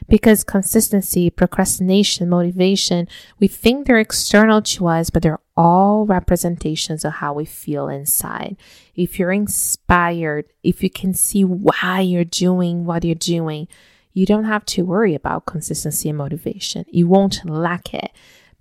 Because 0.07 0.43
consistency, 0.43 1.29
procrastination, 1.29 2.29
motivation, 2.29 3.07
we 3.39 3.47
think 3.47 3.87
they're 3.87 3.97
external 3.97 4.61
to 4.61 4.87
us, 4.87 5.09
but 5.09 5.23
they're 5.23 5.39
all 5.57 6.05
representations 6.05 7.03
of 7.05 7.13
how 7.13 7.33
we 7.33 7.45
feel 7.45 7.87
inside. 7.87 8.57
If 8.93 9.17
you're 9.17 9.31
inspired, 9.31 10.45
if 10.63 10.83
you 10.83 10.89
can 10.89 11.13
see 11.13 11.43
why 11.43 12.01
you're 12.01 12.23
doing 12.25 12.85
what 12.85 13.03
you're 13.03 13.15
doing, 13.15 13.67
you 14.13 14.25
don't 14.25 14.43
have 14.43 14.65
to 14.65 14.85
worry 14.85 15.15
about 15.15 15.45
consistency 15.45 16.09
and 16.09 16.17
motivation. 16.17 16.85
You 16.89 17.07
won't 17.07 17.43
lack 17.45 17.93
it 17.93 18.11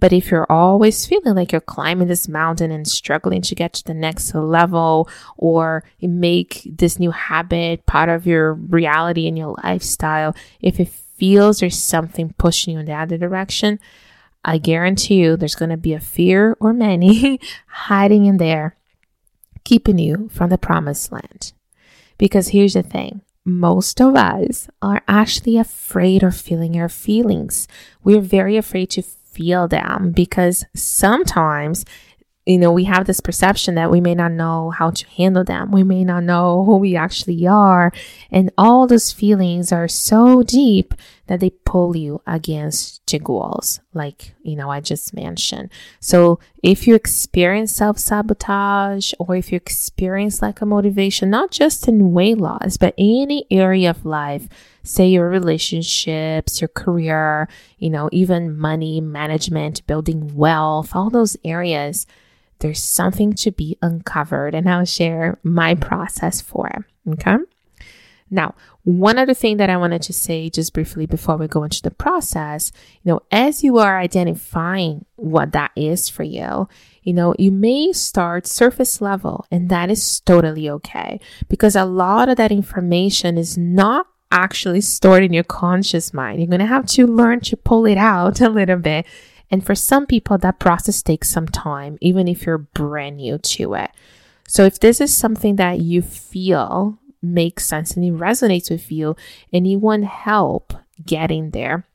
but 0.00 0.12
if 0.12 0.30
you're 0.30 0.50
always 0.50 1.06
feeling 1.06 1.34
like 1.34 1.52
you're 1.52 1.60
climbing 1.60 2.08
this 2.08 2.28
mountain 2.28 2.70
and 2.70 2.86
struggling 2.86 3.42
to 3.42 3.54
get 3.54 3.72
to 3.74 3.84
the 3.84 3.94
next 3.94 4.34
level 4.34 5.08
or 5.36 5.84
make 6.00 6.62
this 6.66 6.98
new 6.98 7.10
habit 7.10 7.86
part 7.86 8.08
of 8.08 8.26
your 8.26 8.54
reality 8.54 9.26
and 9.26 9.38
your 9.38 9.56
lifestyle, 9.64 10.34
if 10.60 10.80
it 10.80 10.88
feels 10.88 11.60
there's 11.60 11.78
something 11.78 12.34
pushing 12.38 12.74
you 12.74 12.80
in 12.80 12.86
the 12.86 12.92
other 12.92 13.16
direction, 13.16 13.78
I 14.44 14.58
guarantee 14.58 15.14
you 15.14 15.36
there's 15.36 15.54
going 15.54 15.70
to 15.70 15.76
be 15.76 15.94
a 15.94 16.00
fear 16.00 16.56
or 16.60 16.72
many 16.72 17.40
hiding 17.66 18.26
in 18.26 18.36
there, 18.36 18.76
keeping 19.64 19.98
you 19.98 20.28
from 20.32 20.50
the 20.50 20.58
promised 20.58 21.12
land. 21.12 21.52
Because 22.18 22.48
here's 22.48 22.74
the 22.74 22.82
thing 22.82 23.22
most 23.44 24.00
of 24.00 24.16
us 24.16 24.68
are 24.80 25.02
actually 25.06 25.58
afraid 25.58 26.22
of 26.22 26.36
feeling 26.36 26.78
our 26.78 26.88
feelings. 26.88 27.68
We're 28.02 28.20
very 28.20 28.56
afraid 28.56 28.90
to 28.90 29.02
feel 29.34 29.68
them 29.68 30.12
because 30.12 30.64
sometimes 30.74 31.84
you 32.46 32.58
know, 32.58 32.70
we 32.70 32.84
have 32.84 33.06
this 33.06 33.20
perception 33.20 33.74
that 33.76 33.90
we 33.90 34.00
may 34.00 34.14
not 34.14 34.32
know 34.32 34.70
how 34.70 34.90
to 34.90 35.06
handle 35.08 35.44
them. 35.44 35.70
We 35.70 35.82
may 35.82 36.04
not 36.04 36.24
know 36.24 36.62
who 36.64 36.76
we 36.76 36.94
actually 36.94 37.46
are. 37.46 37.90
And 38.30 38.50
all 38.58 38.86
those 38.86 39.12
feelings 39.12 39.72
are 39.72 39.88
so 39.88 40.42
deep 40.42 40.92
that 41.26 41.40
they 41.40 41.50
pull 41.50 41.96
you 41.96 42.20
against 42.26 43.06
the 43.06 43.18
walls, 43.18 43.80
like, 43.94 44.34
you 44.42 44.56
know, 44.56 44.70
I 44.70 44.80
just 44.80 45.14
mentioned. 45.14 45.70
So 46.00 46.38
if 46.62 46.86
you 46.86 46.94
experience 46.94 47.74
self 47.74 47.98
sabotage 47.98 49.12
or 49.18 49.36
if 49.36 49.50
you 49.50 49.56
experience 49.56 50.42
lack 50.42 50.60
of 50.60 50.68
motivation, 50.68 51.30
not 51.30 51.50
just 51.50 51.88
in 51.88 52.12
weight 52.12 52.38
loss, 52.38 52.76
but 52.76 52.94
any 52.98 53.46
area 53.50 53.90
of 53.90 54.04
life, 54.04 54.48
say 54.82 55.08
your 55.08 55.28
relationships, 55.28 56.60
your 56.60 56.68
career, 56.68 57.48
you 57.78 57.90
know, 57.90 58.08
even 58.12 58.56
money 58.56 59.00
management, 59.00 59.86
building 59.86 60.34
wealth, 60.34 60.94
all 60.94 61.10
those 61.10 61.36
areas, 61.44 62.06
there's 62.58 62.82
something 62.82 63.32
to 63.34 63.50
be 63.50 63.78
uncovered. 63.82 64.54
And 64.54 64.68
I'll 64.68 64.84
share 64.84 65.38
my 65.42 65.74
process 65.74 66.40
for. 66.40 66.86
Okay. 67.08 67.36
Now, 68.34 68.54
one 68.82 69.18
other 69.18 69.32
thing 69.32 69.58
that 69.58 69.70
I 69.70 69.76
wanted 69.76 70.02
to 70.02 70.12
say 70.12 70.50
just 70.50 70.74
briefly 70.74 71.06
before 71.06 71.36
we 71.36 71.46
go 71.46 71.62
into 71.62 71.80
the 71.80 71.90
process, 71.90 72.72
you 73.02 73.12
know, 73.12 73.20
as 73.30 73.62
you 73.62 73.78
are 73.78 73.98
identifying 73.98 75.04
what 75.16 75.52
that 75.52 75.70
is 75.76 76.08
for 76.08 76.24
you, 76.24 76.68
you 77.02 77.12
know, 77.12 77.34
you 77.38 77.52
may 77.52 77.92
start 77.92 78.46
surface 78.46 79.00
level 79.00 79.46
and 79.50 79.68
that 79.70 79.90
is 79.90 80.20
totally 80.20 80.68
okay 80.68 81.20
because 81.48 81.76
a 81.76 81.84
lot 81.84 82.28
of 82.28 82.36
that 82.36 82.50
information 82.50 83.38
is 83.38 83.56
not 83.56 84.06
actually 84.32 84.80
stored 84.80 85.22
in 85.22 85.32
your 85.32 85.44
conscious 85.44 86.12
mind. 86.12 86.40
You're 86.40 86.48
going 86.48 86.58
to 86.58 86.66
have 86.66 86.86
to 86.86 87.06
learn 87.06 87.40
to 87.40 87.56
pull 87.56 87.86
it 87.86 87.96
out 87.96 88.40
a 88.40 88.48
little 88.48 88.78
bit. 88.78 89.06
And 89.50 89.64
for 89.64 89.76
some 89.76 90.06
people, 90.06 90.38
that 90.38 90.58
process 90.58 91.02
takes 91.02 91.30
some 91.30 91.46
time, 91.46 91.98
even 92.00 92.26
if 92.26 92.44
you're 92.44 92.58
brand 92.58 93.18
new 93.18 93.38
to 93.38 93.74
it. 93.74 93.92
So 94.48 94.64
if 94.64 94.80
this 94.80 95.00
is 95.00 95.14
something 95.14 95.56
that 95.56 95.80
you 95.80 96.02
feel 96.02 96.98
makes 97.24 97.66
sense 97.66 97.96
and 97.96 98.04
it 98.04 98.14
resonates 98.14 98.70
with 98.70 98.90
you 98.90 99.16
and 99.52 99.66
you 99.66 99.78
want 99.78 100.04
help 100.04 100.74
getting 101.04 101.50
there, 101.50 101.86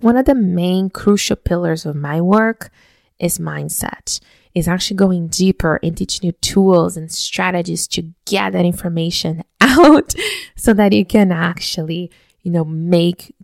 one 0.00 0.16
of 0.16 0.26
the 0.26 0.34
main 0.34 0.90
crucial 0.90 1.36
pillars 1.36 1.86
of 1.86 1.96
my 1.96 2.20
work 2.20 2.70
is 3.18 3.38
mindset 3.38 4.20
is 4.54 4.68
actually 4.68 4.96
going 4.96 5.26
deeper 5.28 5.80
and 5.82 5.96
teaching 5.96 6.26
you 6.26 6.32
tools 6.32 6.96
and 6.96 7.10
strategies 7.10 7.88
to 7.88 8.12
get 8.24 8.52
that 8.52 8.64
information 8.64 9.42
out 9.60 10.14
so 10.56 10.72
that 10.72 10.92
you 10.92 11.04
can 11.04 11.32
actually, 11.32 12.10
you 12.42 12.50
know, 12.50 12.64
make 12.64 13.34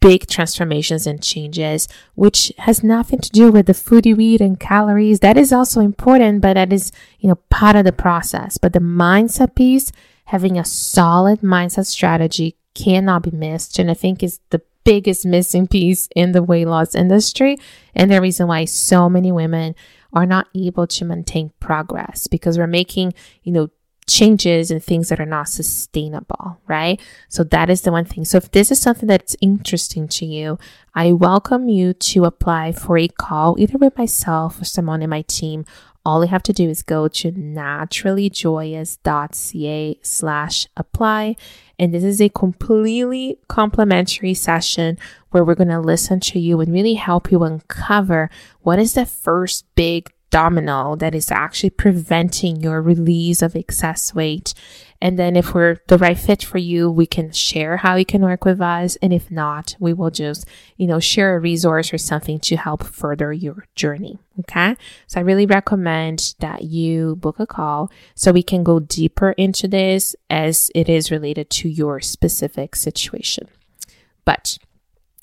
big 0.00 0.26
transformations 0.26 1.06
and 1.06 1.22
changes, 1.22 1.88
which 2.14 2.52
has 2.58 2.82
nothing 2.82 3.20
to 3.20 3.30
do 3.30 3.50
with 3.50 3.66
the 3.66 3.74
food 3.74 4.04
you 4.04 4.18
eat 4.18 4.40
and 4.40 4.60
calories. 4.60 5.20
That 5.20 5.38
is 5.38 5.52
also 5.52 5.80
important, 5.80 6.42
but 6.42 6.54
that 6.54 6.72
is, 6.72 6.92
you 7.18 7.28
know, 7.28 7.36
part 7.48 7.76
of 7.76 7.84
the 7.84 7.92
process. 7.92 8.58
But 8.58 8.74
the 8.74 8.80
mindset 8.80 9.54
piece, 9.54 9.90
having 10.32 10.58
a 10.58 10.64
solid 10.64 11.42
mindset 11.42 11.84
strategy 11.84 12.56
cannot 12.74 13.22
be 13.22 13.30
missed. 13.30 13.78
And 13.78 13.90
I 13.90 13.94
think 13.94 14.22
is 14.22 14.40
the 14.48 14.62
biggest 14.82 15.26
missing 15.26 15.66
piece 15.66 16.08
in 16.16 16.32
the 16.32 16.42
weight 16.42 16.64
loss 16.64 16.94
industry. 16.94 17.58
And 17.94 18.10
the 18.10 18.18
reason 18.18 18.46
why 18.46 18.64
so 18.64 19.10
many 19.10 19.30
women 19.30 19.74
are 20.14 20.24
not 20.24 20.48
able 20.54 20.86
to 20.86 21.04
maintain 21.04 21.52
progress 21.60 22.28
because 22.28 22.56
we're 22.56 22.66
making, 22.66 23.12
you 23.42 23.52
know, 23.52 23.68
changes 24.06 24.70
and 24.70 24.82
things 24.82 25.10
that 25.10 25.20
are 25.20 25.26
not 25.26 25.50
sustainable, 25.50 26.58
right? 26.66 26.98
So 27.28 27.44
that 27.44 27.68
is 27.68 27.82
the 27.82 27.92
one 27.92 28.06
thing. 28.06 28.24
So 28.24 28.38
if 28.38 28.50
this 28.50 28.70
is 28.70 28.80
something 28.80 29.08
that's 29.08 29.36
interesting 29.42 30.08
to 30.08 30.24
you, 30.24 30.58
I 30.94 31.12
welcome 31.12 31.68
you 31.68 31.92
to 31.92 32.24
apply 32.24 32.72
for 32.72 32.96
a 32.96 33.06
call 33.06 33.56
either 33.58 33.76
with 33.76 33.98
myself 33.98 34.62
or 34.62 34.64
someone 34.64 35.02
in 35.02 35.10
my 35.10 35.22
team. 35.22 35.66
All 36.04 36.24
you 36.24 36.30
have 36.30 36.42
to 36.44 36.52
do 36.52 36.68
is 36.68 36.82
go 36.82 37.08
to 37.08 37.30
naturallyjoyous.ca 37.30 39.98
slash 40.02 40.66
apply. 40.76 41.36
And 41.78 41.94
this 41.94 42.02
is 42.02 42.20
a 42.20 42.28
completely 42.28 43.38
complimentary 43.48 44.34
session 44.34 44.98
where 45.30 45.44
we're 45.44 45.54
going 45.54 45.68
to 45.68 45.78
listen 45.80 46.18
to 46.20 46.40
you 46.40 46.60
and 46.60 46.72
really 46.72 46.94
help 46.94 47.30
you 47.30 47.44
uncover 47.44 48.30
what 48.60 48.78
is 48.78 48.94
the 48.94 49.04
first 49.06 49.66
big 49.74 50.12
domino 50.32 50.96
that 50.96 51.14
is 51.14 51.30
actually 51.30 51.70
preventing 51.70 52.60
your 52.60 52.82
release 52.82 53.42
of 53.42 53.54
excess 53.54 54.12
weight. 54.12 54.54
And 55.00 55.18
then 55.18 55.36
if 55.36 55.52
we're 55.52 55.78
the 55.88 55.98
right 55.98 56.18
fit 56.18 56.42
for 56.42 56.58
you, 56.58 56.90
we 56.90 57.06
can 57.06 57.32
share 57.32 57.76
how 57.76 57.96
you 57.96 58.04
can 58.04 58.22
work 58.22 58.44
with 58.44 58.60
us. 58.60 58.96
And 59.02 59.12
if 59.12 59.30
not, 59.30 59.76
we 59.78 59.92
will 59.92 60.10
just, 60.10 60.48
you 60.76 60.86
know, 60.86 61.00
share 61.00 61.36
a 61.36 61.40
resource 61.40 61.92
or 61.92 61.98
something 61.98 62.40
to 62.40 62.56
help 62.56 62.82
further 62.84 63.32
your 63.32 63.66
journey. 63.74 64.18
Okay. 64.40 64.76
So 65.06 65.20
I 65.20 65.24
really 65.24 65.46
recommend 65.46 66.34
that 66.38 66.64
you 66.64 67.16
book 67.16 67.38
a 67.38 67.46
call 67.46 67.90
so 68.14 68.32
we 68.32 68.42
can 68.42 68.64
go 68.64 68.80
deeper 68.80 69.32
into 69.32 69.68
this 69.68 70.16
as 70.30 70.70
it 70.74 70.88
is 70.88 71.10
related 71.10 71.50
to 71.50 71.68
your 71.68 72.00
specific 72.00 72.74
situation. 72.74 73.48
But 74.24 74.58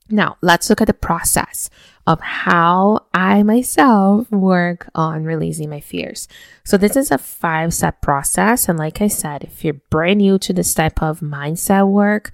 Now, 0.09 0.37
let's 0.41 0.69
look 0.69 0.81
at 0.81 0.87
the 0.87 0.93
process 0.93 1.69
of 2.07 2.19
how 2.21 3.05
I 3.13 3.43
myself 3.43 4.31
work 4.31 4.89
on 4.95 5.23
releasing 5.23 5.69
my 5.69 5.79
fears. 5.79 6.27
So, 6.63 6.77
this 6.77 6.95
is 6.95 7.11
a 7.11 7.17
five 7.17 7.73
step 7.73 8.01
process. 8.01 8.67
And 8.67 8.79
like 8.79 9.01
I 9.01 9.07
said, 9.07 9.43
if 9.43 9.63
you're 9.63 9.75
brand 9.75 10.17
new 10.17 10.39
to 10.39 10.53
this 10.53 10.73
type 10.73 11.01
of 11.01 11.19
mindset 11.19 11.87
work, 11.87 12.31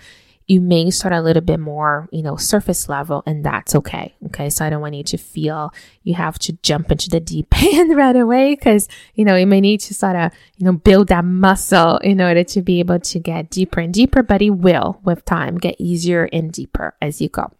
you 0.48 0.62
may 0.62 0.92
start 0.92 1.14
a 1.14 1.22
little 1.22 1.42
bit 1.42 1.60
more, 1.60 2.08
you 2.12 2.22
know, 2.22 2.36
surface 2.36 2.88
level, 2.88 3.24
and 3.26 3.44
that's 3.44 3.74
okay. 3.76 4.14
Okay. 4.28 4.50
So 4.50 4.64
I 4.64 4.70
don't 4.70 4.82
want 4.82 4.94
you 4.94 5.04
to 5.04 5.18
feel 5.18 5.74
you 6.04 6.14
have 6.14 6.38
to 6.40 6.54
jump 6.62 6.92
into 6.92 7.10
the 7.10 7.20
deep 7.20 7.48
end 7.64 7.96
right 7.96 8.16
away 8.16 8.54
because, 8.54 8.88
you 9.16 9.26
know, 9.26 9.36
you 9.36 9.48
may 9.48 9.60
need 9.60 9.80
to 9.82 9.94
sort 9.94 10.16
of, 10.16 10.32
you 10.58 10.66
know, 10.66 10.74
build 10.74 11.08
that 11.08 11.26
muscle 11.26 11.98
in 11.98 12.22
order 12.22 12.44
to 12.44 12.62
be 12.62 12.80
able 12.80 13.00
to 13.00 13.20
get 13.20 13.50
deeper 13.50 13.80
and 13.80 13.94
deeper, 13.94 14.22
but 14.22 14.42
it 14.42 14.52
will 14.52 15.00
with 15.04 15.26
time 15.26 15.58
get 15.58 15.76
easier 15.80 16.30
and 16.32 16.52
deeper 16.52 16.96
as 17.02 17.22
you 17.22 17.30
go. 17.30 17.52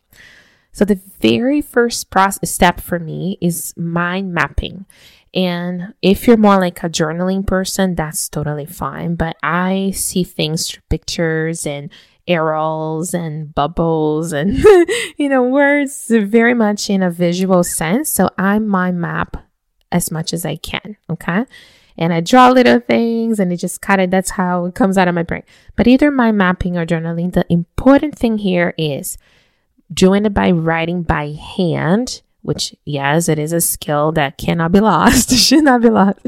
So 0.76 0.84
the 0.84 1.00
very 1.22 1.62
first 1.62 2.10
process 2.10 2.52
step 2.52 2.82
for 2.82 3.00
me 3.00 3.38
is 3.40 3.74
mind 3.78 4.34
mapping. 4.34 4.86
And 5.34 5.94
if 6.02 6.28
you're 6.28 6.36
more 6.36 6.60
like 6.60 6.84
a 6.84 6.90
journaling 6.90 7.48
person, 7.48 7.96
that's 7.96 8.28
totally 8.28 8.66
fine. 8.66 9.16
But 9.16 9.38
I 9.42 9.94
see 9.96 10.26
things 10.26 10.70
through 10.70 10.84
pictures 10.90 11.66
and 11.66 11.90
arrows 12.28 13.14
and 13.14 13.56
bubbles 13.56 14.34
and, 14.34 14.58
you 15.18 15.30
know, 15.30 15.44
words 15.44 16.08
very 16.10 16.54
much 16.54 16.90
in 16.90 17.02
a 17.02 17.10
visual 17.10 17.64
sense. 17.64 18.10
So 18.10 18.30
I 18.38 18.60
mind 18.60 19.00
map 19.00 19.38
as 19.94 20.12
much 20.12 20.34
as 20.34 20.46
I 20.46 20.58
can. 20.58 20.98
Okay. 21.10 21.46
And 21.98 22.12
I 22.12 22.20
draw 22.20 22.50
little 22.50 22.82
things 22.82 23.40
and 23.40 23.54
it 23.54 23.58
just 23.58 23.82
kind 23.82 24.02
of, 24.02 24.12
that's 24.12 24.32
how 24.32 24.66
it 24.66 24.76
comes 24.76 24.98
out 24.98 25.08
of 25.08 25.16
my 25.16 25.24
brain. 25.24 25.44
But 25.78 25.88
either 25.88 26.12
mind 26.12 26.38
mapping 26.38 26.76
or 26.76 26.86
journaling, 26.86 27.32
the 27.32 27.46
important 27.50 28.18
thing 28.18 28.40
here 28.40 28.74
is 28.78 29.18
doing 29.96 30.26
it 30.26 30.34
by 30.34 30.52
writing 30.52 31.02
by 31.02 31.32
hand 31.32 32.22
which 32.46 32.76
yes, 32.86 33.28
it 33.28 33.40
is 33.40 33.52
a 33.52 33.60
skill 33.60 34.12
that 34.12 34.38
cannot 34.38 34.72
be 34.72 34.80
lost, 34.80 35.32
should 35.36 35.64
not 35.64 35.82
be 35.82 35.90
lost, 35.90 36.20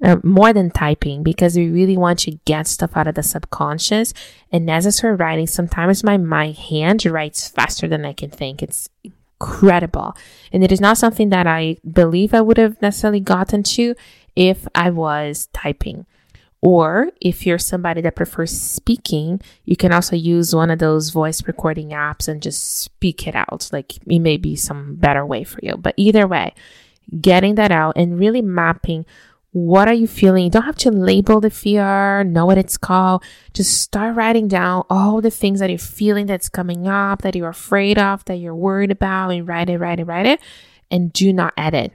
uh, 0.00 0.16
more 0.22 0.52
than 0.52 0.70
typing 0.70 1.24
because 1.24 1.56
we 1.56 1.68
really 1.68 1.96
want 1.96 2.20
to 2.20 2.38
get 2.44 2.68
stuff 2.68 2.96
out 2.96 3.08
of 3.08 3.16
the 3.16 3.22
subconscious. 3.22 4.14
And 4.52 4.70
as 4.70 4.94
start 4.94 5.18
writing, 5.18 5.48
sometimes 5.48 6.04
my 6.04 6.16
my 6.18 6.52
hand 6.52 7.04
writes 7.04 7.48
faster 7.48 7.88
than 7.88 8.04
I 8.04 8.12
can 8.12 8.30
think. 8.30 8.62
It's 8.62 8.88
incredible, 9.02 10.16
and 10.52 10.62
it 10.62 10.70
is 10.70 10.80
not 10.80 10.98
something 10.98 11.30
that 11.30 11.48
I 11.48 11.78
believe 11.90 12.32
I 12.32 12.42
would 12.42 12.58
have 12.58 12.80
necessarily 12.80 13.20
gotten 13.20 13.64
to 13.74 13.96
if 14.36 14.68
I 14.72 14.90
was 14.90 15.48
typing. 15.52 16.06
Or 16.62 17.10
if 17.20 17.46
you're 17.46 17.58
somebody 17.58 18.00
that 18.00 18.16
prefers 18.16 18.50
speaking, 18.50 19.40
you 19.64 19.76
can 19.76 19.92
also 19.92 20.16
use 20.16 20.54
one 20.54 20.70
of 20.70 20.78
those 20.78 21.10
voice 21.10 21.46
recording 21.46 21.90
apps 21.90 22.28
and 22.28 22.42
just 22.42 22.80
speak 22.80 23.26
it 23.26 23.34
out. 23.34 23.68
Like 23.72 23.98
it 23.98 24.20
may 24.20 24.36
be 24.36 24.56
some 24.56 24.96
better 24.96 25.24
way 25.24 25.44
for 25.44 25.60
you. 25.62 25.76
But 25.76 25.94
either 25.96 26.26
way, 26.26 26.54
getting 27.20 27.54
that 27.56 27.70
out 27.70 27.96
and 27.96 28.18
really 28.18 28.42
mapping 28.42 29.06
what 29.56 29.88
are 29.88 29.94
you 29.94 30.06
feeling? 30.06 30.44
You 30.44 30.50
don't 30.50 30.64
have 30.64 30.76
to 30.76 30.90
label 30.90 31.40
the 31.40 31.48
fear, 31.48 32.22
know 32.24 32.44
what 32.44 32.58
it's 32.58 32.76
called. 32.76 33.24
Just 33.54 33.80
start 33.80 34.14
writing 34.14 34.48
down 34.48 34.84
all 34.90 35.22
the 35.22 35.30
things 35.30 35.60
that 35.60 35.70
you're 35.70 35.78
feeling 35.78 36.26
that's 36.26 36.50
coming 36.50 36.86
up, 36.86 37.22
that 37.22 37.34
you're 37.34 37.48
afraid 37.48 37.96
of, 37.96 38.22
that 38.26 38.36
you're 38.36 38.54
worried 38.54 38.90
about, 38.90 39.30
and 39.30 39.48
write 39.48 39.70
it, 39.70 39.78
write 39.78 39.98
it, 39.98 40.04
write 40.04 40.26
it. 40.26 40.40
And 40.90 41.10
do 41.10 41.32
not 41.32 41.54
edit. 41.56 41.94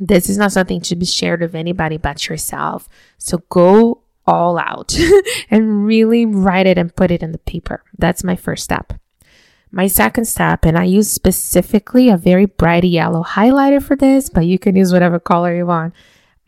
This 0.00 0.30
is 0.30 0.38
not 0.38 0.52
something 0.52 0.80
to 0.82 0.96
be 0.96 1.04
shared 1.04 1.42
with 1.42 1.54
anybody 1.54 1.98
but 1.98 2.28
yourself. 2.28 2.88
So 3.18 3.38
go 3.50 4.02
all 4.26 4.58
out 4.58 4.96
and 5.50 5.84
really 5.84 6.24
write 6.24 6.66
it 6.66 6.78
and 6.78 6.94
put 6.94 7.10
it 7.10 7.22
in 7.22 7.32
the 7.32 7.38
paper. 7.38 7.84
That's 7.98 8.24
my 8.24 8.34
first 8.34 8.64
step. 8.64 8.94
My 9.70 9.86
second 9.86 10.24
step, 10.24 10.64
and 10.64 10.76
I 10.76 10.84
use 10.84 11.12
specifically 11.12 12.08
a 12.08 12.16
very 12.16 12.46
bright 12.46 12.82
yellow 12.82 13.22
highlighter 13.22 13.80
for 13.80 13.94
this, 13.94 14.28
but 14.28 14.46
you 14.46 14.58
can 14.58 14.74
use 14.74 14.92
whatever 14.92 15.20
color 15.20 15.54
you 15.54 15.66
want. 15.66 15.94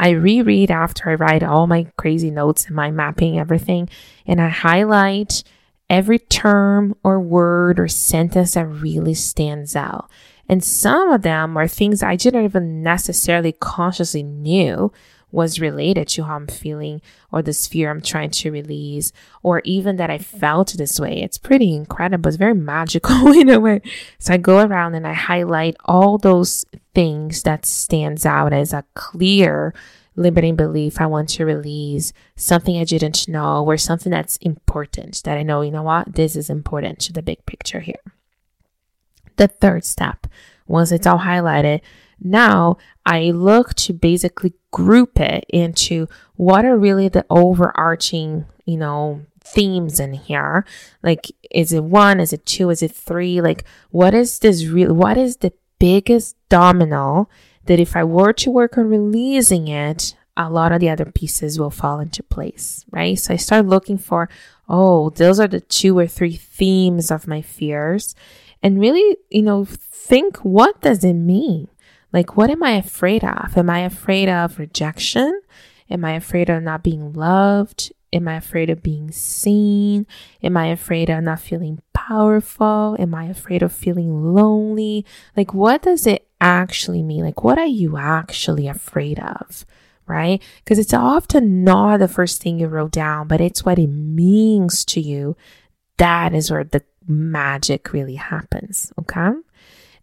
I 0.00 0.10
reread 0.10 0.72
after 0.72 1.10
I 1.10 1.14
write 1.14 1.44
all 1.44 1.68
my 1.68 1.86
crazy 1.96 2.30
notes 2.32 2.66
and 2.66 2.74
my 2.74 2.90
mapping 2.90 3.38
everything, 3.38 3.88
and 4.26 4.40
I 4.40 4.48
highlight 4.48 5.44
every 5.88 6.18
term 6.18 6.96
or 7.04 7.20
word 7.20 7.78
or 7.78 7.86
sentence 7.86 8.54
that 8.54 8.66
really 8.66 9.14
stands 9.14 9.76
out. 9.76 10.10
And 10.52 10.62
some 10.62 11.10
of 11.10 11.22
them 11.22 11.56
are 11.56 11.66
things 11.66 12.02
I 12.02 12.14
didn't 12.14 12.44
even 12.44 12.82
necessarily 12.82 13.52
consciously 13.52 14.22
knew 14.22 14.92
was 15.30 15.60
related 15.60 16.08
to 16.08 16.24
how 16.24 16.36
I'm 16.36 16.46
feeling 16.46 17.00
or 17.30 17.40
this 17.40 17.66
fear 17.66 17.90
I'm 17.90 18.02
trying 18.02 18.32
to 18.32 18.52
release, 18.52 19.14
or 19.42 19.62
even 19.64 19.96
that 19.96 20.10
I 20.10 20.18
felt 20.18 20.74
this 20.74 21.00
way. 21.00 21.22
It's 21.22 21.38
pretty 21.38 21.74
incredible. 21.74 22.28
It's 22.28 22.36
very 22.36 22.52
magical 22.74 23.32
in 23.32 23.48
a 23.48 23.58
way. 23.58 23.80
So 24.18 24.34
I 24.34 24.36
go 24.36 24.58
around 24.58 24.94
and 24.94 25.06
I 25.06 25.14
highlight 25.14 25.74
all 25.86 26.18
those 26.18 26.66
things 26.94 27.44
that 27.44 27.64
stands 27.64 28.26
out 28.26 28.52
as 28.52 28.74
a 28.74 28.84
clear 28.92 29.72
limiting 30.16 30.54
belief 30.54 31.00
I 31.00 31.06
want 31.06 31.30
to 31.30 31.46
release, 31.46 32.12
something 32.36 32.76
I 32.76 32.84
didn't 32.84 33.26
know, 33.26 33.64
or 33.64 33.78
something 33.78 34.10
that's 34.10 34.36
important 34.36 35.22
that 35.24 35.38
I 35.38 35.44
know, 35.44 35.62
you 35.62 35.70
know 35.70 35.82
what, 35.82 36.14
this 36.14 36.36
is 36.36 36.50
important 36.50 36.98
to 36.98 37.14
the 37.14 37.22
big 37.22 37.46
picture 37.46 37.80
here. 37.80 38.02
The 39.36 39.48
third 39.48 39.84
step, 39.84 40.26
once 40.66 40.92
it's 40.92 41.06
all 41.06 41.20
highlighted, 41.20 41.80
now 42.20 42.76
I 43.04 43.30
look 43.30 43.74
to 43.74 43.92
basically 43.92 44.54
group 44.70 45.18
it 45.20 45.44
into 45.48 46.08
what 46.36 46.64
are 46.64 46.76
really 46.76 47.08
the 47.08 47.26
overarching, 47.28 48.46
you 48.64 48.76
know, 48.76 49.22
themes 49.40 49.98
in 49.98 50.14
here. 50.14 50.64
Like, 51.02 51.32
is 51.50 51.72
it 51.72 51.84
one? 51.84 52.20
Is 52.20 52.32
it 52.32 52.46
two? 52.46 52.70
Is 52.70 52.82
it 52.82 52.92
three? 52.92 53.40
Like, 53.40 53.64
what 53.90 54.14
is 54.14 54.38
this 54.38 54.66
real? 54.66 54.94
What 54.94 55.16
is 55.16 55.38
the 55.38 55.52
biggest 55.78 56.36
domino 56.48 57.28
that 57.66 57.80
if 57.80 57.96
I 57.96 58.04
were 58.04 58.32
to 58.34 58.50
work 58.50 58.78
on 58.78 58.88
releasing 58.88 59.68
it, 59.68 60.14
a 60.36 60.48
lot 60.48 60.72
of 60.72 60.80
the 60.80 60.88
other 60.88 61.04
pieces 61.06 61.58
will 61.58 61.70
fall 61.70 62.00
into 62.00 62.22
place, 62.22 62.84
right? 62.90 63.18
So 63.18 63.34
I 63.34 63.36
start 63.36 63.66
looking 63.66 63.98
for, 63.98 64.28
oh, 64.68 65.10
those 65.10 65.38
are 65.38 65.48
the 65.48 65.60
two 65.60 65.98
or 65.98 66.06
three 66.06 66.36
themes 66.36 67.10
of 67.10 67.26
my 67.26 67.42
fears 67.42 68.14
and 68.62 68.80
really, 68.80 69.16
you 69.30 69.42
know, 69.42 69.64
think 69.64 70.38
what 70.38 70.80
does 70.80 71.04
it 71.04 71.14
mean? 71.14 71.68
Like, 72.12 72.36
what 72.36 72.50
am 72.50 72.62
I 72.62 72.72
afraid 72.72 73.24
of? 73.24 73.56
Am 73.56 73.70
I 73.70 73.80
afraid 73.80 74.28
of 74.28 74.58
rejection? 74.58 75.40
Am 75.90 76.04
I 76.04 76.12
afraid 76.12 76.50
of 76.50 76.62
not 76.62 76.82
being 76.82 77.12
loved? 77.12 77.92
Am 78.12 78.28
I 78.28 78.36
afraid 78.36 78.68
of 78.68 78.82
being 78.82 79.10
seen? 79.10 80.06
Am 80.42 80.56
I 80.56 80.66
afraid 80.66 81.08
of 81.08 81.24
not 81.24 81.40
feeling 81.40 81.80
powerful? 81.94 82.96
Am 82.98 83.14
I 83.14 83.24
afraid 83.24 83.62
of 83.62 83.72
feeling 83.72 84.34
lonely? 84.34 85.06
Like, 85.36 85.54
what 85.54 85.82
does 85.82 86.06
it 86.06 86.28
actually 86.40 87.02
mean? 87.02 87.24
Like, 87.24 87.42
what 87.42 87.58
are 87.58 87.66
you 87.66 87.96
actually 87.96 88.68
afraid 88.68 89.18
of? 89.18 89.64
Right? 90.06 90.42
Because 90.62 90.78
it's 90.78 90.92
often 90.92 91.64
not 91.64 91.98
the 91.98 92.08
first 92.08 92.42
thing 92.42 92.58
you 92.58 92.66
wrote 92.66 92.92
down, 92.92 93.28
but 93.28 93.40
it's 93.40 93.64
what 93.64 93.78
it 93.78 93.86
means 93.86 94.84
to 94.86 95.00
you. 95.00 95.36
That 95.96 96.34
is 96.34 96.50
where 96.50 96.64
the 96.64 96.82
magic 97.06 97.92
really 97.92 98.16
happens. 98.16 98.92
Okay. 98.98 99.30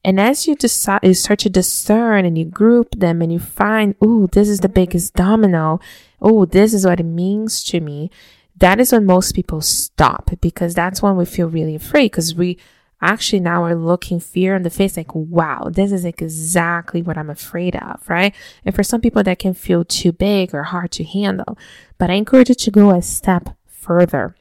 And 0.04 0.20
as 0.20 0.48
you 0.48 0.56
decide, 0.56 1.02
you 1.04 1.14
start 1.14 1.40
to 1.40 1.50
discern 1.50 2.26
and 2.26 2.38
you 2.38 2.46
group 2.46 2.88
them 2.96 3.22
and 3.22 3.32
you 3.34 3.40
find, 3.40 3.96
oh, 4.02 4.28
this 4.28 4.48
is 4.48 4.62
the 4.62 4.70
biggest 4.70 5.14
domino. 5.14 5.80
Oh, 6.22 6.46
this 6.46 6.74
is 6.74 6.86
what 6.86 7.00
it 7.00 7.06
means 7.06 7.64
to 7.66 7.80
me. 7.82 8.10
That 8.58 8.80
is 8.80 8.92
when 8.92 9.06
most 9.06 9.34
people 9.34 9.62
stop 9.62 10.32
because 10.42 10.74
that's 10.74 11.02
when 11.02 11.16
we 11.16 11.26
feel 11.26 11.50
really 11.50 11.76
afraid 11.76 12.12
because 12.12 12.36
we 12.36 12.58
actually 13.02 13.40
now 13.40 13.64
are 13.64 13.76
looking 13.76 14.20
fear 14.20 14.56
in 14.56 14.64
the 14.64 14.70
face 14.70 14.98
like, 14.98 15.14
wow, 15.16 15.70
this 15.72 15.92
is 15.92 16.04
exactly 16.06 17.02
what 17.02 17.18
I'm 17.18 17.30
afraid 17.30 17.76
of, 17.76 18.08
right? 18.10 18.36
And 18.66 18.76
for 18.76 18.84
some 18.84 19.02
people 19.02 19.24
that 19.24 19.40
can 19.40 19.54
feel 19.54 19.86
too 19.86 20.12
big 20.12 20.54
or 20.54 20.64
hard 20.64 20.92
to 20.92 21.04
handle. 21.04 21.58
But 21.98 22.10
I 22.10 22.16
encourage 22.16 22.50
you 22.50 22.56
to 22.56 22.72
go 22.72 22.92
a 22.92 23.02
step 23.02 23.56
further 23.66 24.36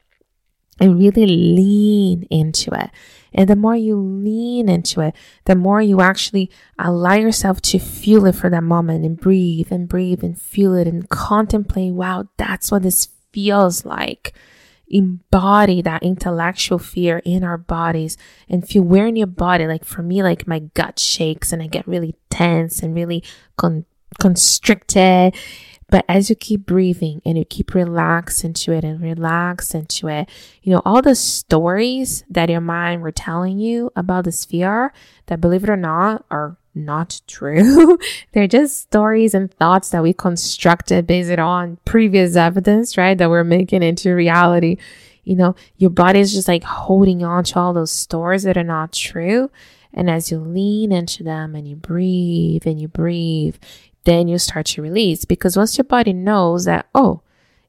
and 0.79 0.99
really 0.99 1.25
lean 1.25 2.23
into 2.29 2.71
it. 2.73 2.89
And 3.33 3.47
the 3.47 3.55
more 3.55 3.75
you 3.75 3.95
lean 3.95 4.69
into 4.69 5.01
it, 5.01 5.15
the 5.45 5.55
more 5.55 5.81
you 5.81 6.01
actually 6.01 6.49
allow 6.77 7.13
yourself 7.13 7.61
to 7.63 7.79
feel 7.79 8.25
it 8.25 8.35
for 8.35 8.49
that 8.49 8.63
moment 8.63 9.05
and 9.05 9.19
breathe 9.19 9.71
and 9.71 9.87
breathe 9.87 10.23
and 10.23 10.39
feel 10.39 10.73
it 10.73 10.87
and 10.87 11.07
contemplate, 11.09 11.93
wow, 11.93 12.27
that's 12.37 12.71
what 12.71 12.83
this 12.83 13.09
feels 13.31 13.85
like. 13.85 14.33
Embody 14.91 15.83
that 15.83 16.01
intellectual 16.01 16.79
fear 16.79 17.19
in 17.19 17.43
our 17.43 17.57
bodies 17.57 18.17
and 18.49 18.67
feel 18.67 18.81
where 18.81 19.05
in 19.05 19.15
your 19.15 19.27
body. 19.27 19.67
Like 19.67 19.85
for 19.85 20.01
me, 20.01 20.23
like 20.23 20.47
my 20.47 20.59
gut 20.59 20.97
shakes 20.97 21.53
and 21.53 21.61
I 21.61 21.67
get 21.67 21.87
really 21.87 22.15
tense 22.31 22.81
and 22.81 22.95
really 22.95 23.23
con- 23.55 23.85
constricted 24.19 25.35
but 25.89 26.05
as 26.07 26.29
you 26.29 26.35
keep 26.35 26.65
breathing 26.65 27.21
and 27.25 27.37
you 27.37 27.45
keep 27.45 27.73
relax 27.73 28.43
into 28.43 28.71
it 28.71 28.83
and 28.83 29.01
relax 29.01 29.73
into 29.73 30.07
it, 30.07 30.29
you 30.61 30.71
know, 30.71 30.81
all 30.85 31.01
the 31.01 31.15
stories 31.15 32.23
that 32.29 32.49
your 32.49 32.61
mind 32.61 33.01
were 33.01 33.11
telling 33.11 33.59
you 33.59 33.91
about 33.95 34.25
this 34.25 34.45
fear 34.45 34.93
that 35.25 35.41
believe 35.41 35.63
it 35.63 35.69
or 35.69 35.77
not 35.77 36.25
are 36.29 36.57
not 36.75 37.21
true. 37.27 37.97
They're 38.33 38.47
just 38.47 38.81
stories 38.81 39.33
and 39.33 39.51
thoughts 39.53 39.89
that 39.89 40.03
we 40.03 40.13
constructed 40.13 41.07
based 41.07 41.39
on 41.39 41.77
previous 41.85 42.35
evidence, 42.35 42.97
right? 42.97 43.17
That 43.17 43.29
we're 43.29 43.43
making 43.43 43.83
into 43.83 44.13
reality. 44.13 44.77
you 45.23 45.35
know, 45.35 45.55
your 45.77 45.89
body 45.89 46.19
is 46.19 46.33
just 46.33 46.47
like 46.47 46.63
holding 46.63 47.23
on 47.23 47.43
to 47.45 47.59
all 47.59 47.73
those 47.73 47.91
stories 47.91 48.43
that 48.43 48.57
are 48.57 48.63
not 48.63 48.93
true. 48.93 49.49
And 49.93 50.09
as 50.09 50.29
you 50.29 50.37
lean 50.39 50.91
into 50.91 51.23
them 51.23 51.55
and 51.55 51.67
you 51.67 51.75
breathe 51.75 52.67
and 52.67 52.79
you 52.79 52.87
breathe, 52.87 53.55
then 54.09 54.27
you 54.27 54.37
start 54.37 54.65
to 54.65 54.81
release 54.81 55.23
because 55.23 55.55
once 55.55 55.77
your 55.77 55.85
body 55.85 56.13
knows 56.13 56.65
that, 56.65 56.87
oh, 56.95 57.21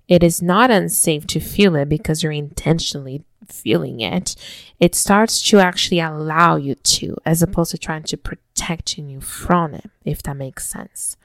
it 0.08 0.24
is 0.24 0.42
not 0.42 0.70
unsafe 0.70 1.26
to 1.28 1.38
feel 1.38 1.76
it 1.76 1.88
because 1.88 2.22
you're 2.22 2.32
intentionally 2.32 3.22
feeling 3.46 4.00
it, 4.00 4.34
it 4.78 4.94
starts 4.94 5.42
to 5.42 5.58
actually 5.58 6.00
allow 6.00 6.56
you 6.56 6.74
to, 6.74 7.16
as 7.24 7.42
opposed 7.42 7.70
to 7.72 7.78
trying 7.78 8.02
to 8.04 8.16
protect 8.16 8.98
you 8.98 9.20
from 9.20 9.74
it, 9.74 9.90
if 10.04 10.22
that 10.22 10.36
makes 10.36 10.66
sense. 10.66 11.16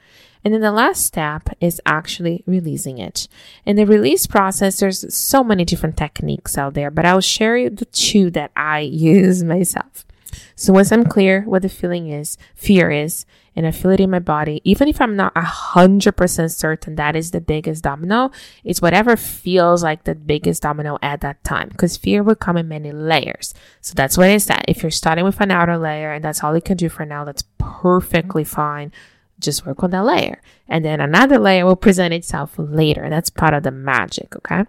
And 0.44 0.54
then 0.54 0.60
the 0.60 0.70
last 0.70 1.04
step 1.04 1.48
is 1.60 1.80
actually 1.84 2.44
releasing 2.46 2.98
it. 2.98 3.26
In 3.64 3.74
the 3.74 3.84
release 3.86 4.28
process, 4.28 4.78
there's 4.78 5.12
so 5.12 5.42
many 5.42 5.64
different 5.64 5.96
techniques 5.96 6.56
out 6.56 6.74
there, 6.74 6.90
but 6.90 7.04
I'll 7.04 7.20
share 7.20 7.56
you 7.56 7.70
the 7.70 7.86
two 7.86 8.30
that 8.30 8.52
I 8.54 8.80
use 9.10 9.42
myself. 9.42 10.05
So 10.58 10.72
once 10.72 10.90
I'm 10.90 11.04
clear 11.04 11.42
what 11.42 11.60
the 11.60 11.68
feeling 11.68 12.08
is, 12.08 12.38
fear 12.54 12.90
is, 12.90 13.26
and 13.54 13.66
I 13.66 13.70
feel 13.70 13.90
it 13.90 14.00
in 14.00 14.10
my 14.10 14.20
body, 14.20 14.62
even 14.64 14.88
if 14.88 15.02
I'm 15.02 15.14
not 15.14 15.32
a 15.36 15.42
hundred 15.42 16.12
percent 16.12 16.50
certain 16.50 16.96
that 16.96 17.14
is 17.14 17.30
the 17.30 17.42
biggest 17.42 17.84
domino, 17.84 18.30
it's 18.64 18.80
whatever 18.80 19.16
feels 19.16 19.82
like 19.82 20.04
the 20.04 20.14
biggest 20.14 20.62
domino 20.62 20.98
at 21.02 21.20
that 21.20 21.44
time. 21.44 21.68
Because 21.68 21.98
fear 21.98 22.22
will 22.22 22.34
come 22.34 22.56
in 22.56 22.68
many 22.68 22.90
layers. 22.90 23.52
So 23.82 23.92
that's 23.94 24.16
what 24.16 24.30
I 24.30 24.38
said. 24.38 24.64
If 24.66 24.82
you're 24.82 24.90
starting 24.90 25.24
with 25.24 25.40
an 25.42 25.50
outer 25.50 25.76
layer 25.76 26.12
and 26.12 26.24
that's 26.24 26.42
all 26.42 26.54
you 26.54 26.62
can 26.62 26.78
do 26.78 26.88
for 26.88 27.04
now, 27.04 27.24
that's 27.24 27.44
perfectly 27.58 28.44
fine. 28.44 28.92
Just 29.38 29.66
work 29.66 29.82
on 29.82 29.90
that 29.90 30.04
layer. 30.04 30.40
And 30.66 30.86
then 30.86 31.02
another 31.02 31.38
layer 31.38 31.66
will 31.66 31.76
present 31.76 32.14
itself 32.14 32.54
later. 32.56 33.10
That's 33.10 33.28
part 33.28 33.52
of 33.52 33.62
the 33.62 33.70
magic, 33.70 34.34
okay? 34.36 34.64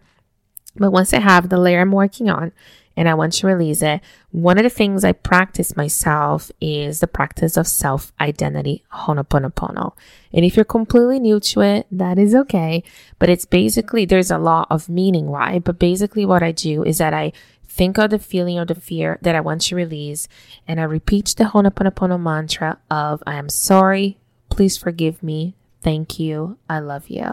But 0.76 0.92
once 0.92 1.14
I 1.14 1.20
have 1.20 1.48
the 1.48 1.58
layer 1.58 1.80
I'm 1.80 1.94
working 1.94 2.30
on, 2.30 2.52
and 2.98 3.08
I 3.08 3.14
want 3.14 3.34
to 3.34 3.48
release 3.48 3.84
it, 3.84 4.02
one 4.32 4.58
of 4.58 4.64
the 4.64 4.72
things 4.72 5.06
I 5.06 5.12
practice 5.12 5.78
myself 5.78 6.52
is 6.60 7.00
the 7.00 7.08
practice 7.08 7.56
of 7.56 7.68
self 7.68 8.12
identity 8.20 8.84
Ho'oponopono. 8.92 9.94
And 10.34 10.44
if 10.44 10.58
you're 10.58 10.66
completely 10.66 11.20
new 11.20 11.40
to 11.40 11.62
it, 11.62 11.88
that 11.92 12.18
is 12.18 12.34
okay. 12.34 12.84
But 13.20 13.30
it's 13.30 13.46
basically, 13.46 14.06
there's 14.06 14.32
a 14.32 14.40
lot 14.40 14.68
of 14.72 14.90
meaning 14.90 15.28
why, 15.28 15.60
but 15.60 15.78
basically 15.78 16.26
what 16.26 16.42
I 16.42 16.52
do 16.52 16.84
is 16.84 16.98
that 16.98 17.14
I 17.14 17.32
think 17.68 18.00
of 18.00 18.10
the 18.10 18.18
feeling 18.18 18.58
or 18.58 18.66
the 18.66 18.74
fear 18.74 19.20
that 19.22 19.36
I 19.36 19.42
want 19.42 19.62
to 19.62 19.76
release 19.76 20.28
and 20.68 20.80
I 20.80 20.84
repeat 20.84 21.36
the 21.38 21.46
Ho'oponopono 21.46 22.20
mantra 22.20 22.80
of 22.90 23.22
I 23.28 23.36
am 23.36 23.50
sorry, 23.50 24.18
please 24.50 24.76
forgive 24.76 25.22
me, 25.22 25.54
thank 25.88 26.20
you, 26.20 26.58
I 26.70 26.80
love 26.80 27.08
you. 27.08 27.32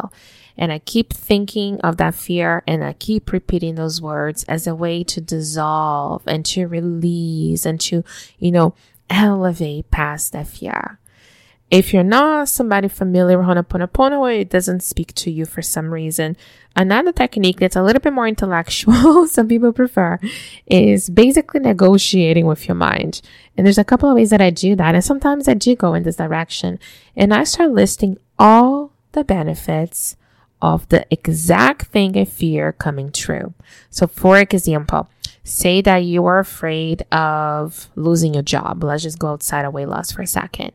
And 0.57 0.73
I 0.73 0.79
keep 0.79 1.13
thinking 1.13 1.81
of 1.81 1.97
that 1.97 2.15
fear 2.15 2.63
and 2.69 2.85
I 2.85 2.93
keep 2.93 3.33
repeating 3.33 3.75
those 3.75 4.01
words 4.01 4.45
as 4.45 4.69
a 4.69 4.77
way 4.77 5.03
to 5.03 5.21
dissolve 5.21 6.23
and 6.25 6.47
to 6.47 6.69
release 6.69 7.67
and 7.67 7.81
to, 7.81 8.05
you 8.39 8.53
know, 8.53 8.77
elevate 9.11 9.91
past 9.91 10.33
that 10.35 10.47
fear. 10.47 11.01
If 11.69 11.93
you're 11.93 12.05
not 12.05 12.49
somebody 12.49 12.87
familiar 12.87 13.39
with 13.39 13.49
Ho'oponopono 13.49 14.21
or 14.21 14.31
it 14.31 14.51
doesn't 14.51 14.85
speak 14.85 15.13
to 15.15 15.33
you 15.33 15.47
for 15.47 15.61
some 15.61 15.93
reason, 15.93 16.37
another 16.77 17.11
technique 17.11 17.59
that's 17.59 17.75
a 17.75 17.83
little 17.83 18.01
bit 18.01 18.13
more 18.13 18.29
intellectual, 18.35 19.27
some 19.27 19.49
people 19.49 19.73
prefer, 19.73 20.21
is 20.67 21.11
basically 21.11 21.59
negotiating 21.59 22.47
with 22.47 22.69
your 22.69 22.77
mind. 22.77 23.21
And 23.57 23.67
there's 23.67 23.79
a 23.79 23.83
couple 23.83 24.09
of 24.09 24.15
ways 24.15 24.31
that 24.31 24.41
I 24.41 24.51
do 24.51 24.77
that. 24.77 24.95
And 24.95 25.03
sometimes 25.03 25.49
I 25.49 25.55
do 25.55 25.75
go 25.75 25.95
in 25.95 26.05
this 26.05 26.15
direction 26.15 26.79
and 27.17 27.35
I 27.35 27.43
start 27.43 27.73
listing 27.73 28.19
all 28.39 28.93
the 29.13 29.25
benefits 29.25 30.17
of 30.61 30.89
the 30.89 31.07
exact 31.11 31.89
thing 31.89 32.17
I 32.17 32.25
fear 32.25 32.73
coming 32.73 33.13
true. 33.13 33.55
So, 33.91 34.07
for 34.07 34.39
example, 34.39 35.11
say 35.43 35.83
that 35.83 35.99
you 35.99 36.25
are 36.27 36.39
afraid 36.39 37.03
of 37.13 37.91
losing 37.95 38.35
your 38.35 38.43
job. 38.43 38.83
Let's 38.83 39.03
just 39.03 39.19
go 39.19 39.29
outside 39.29 39.65
of 39.65 39.75
weight 39.75 39.89
loss 39.89 40.13
for 40.13 40.23
a 40.23 40.27
second. 40.27 40.73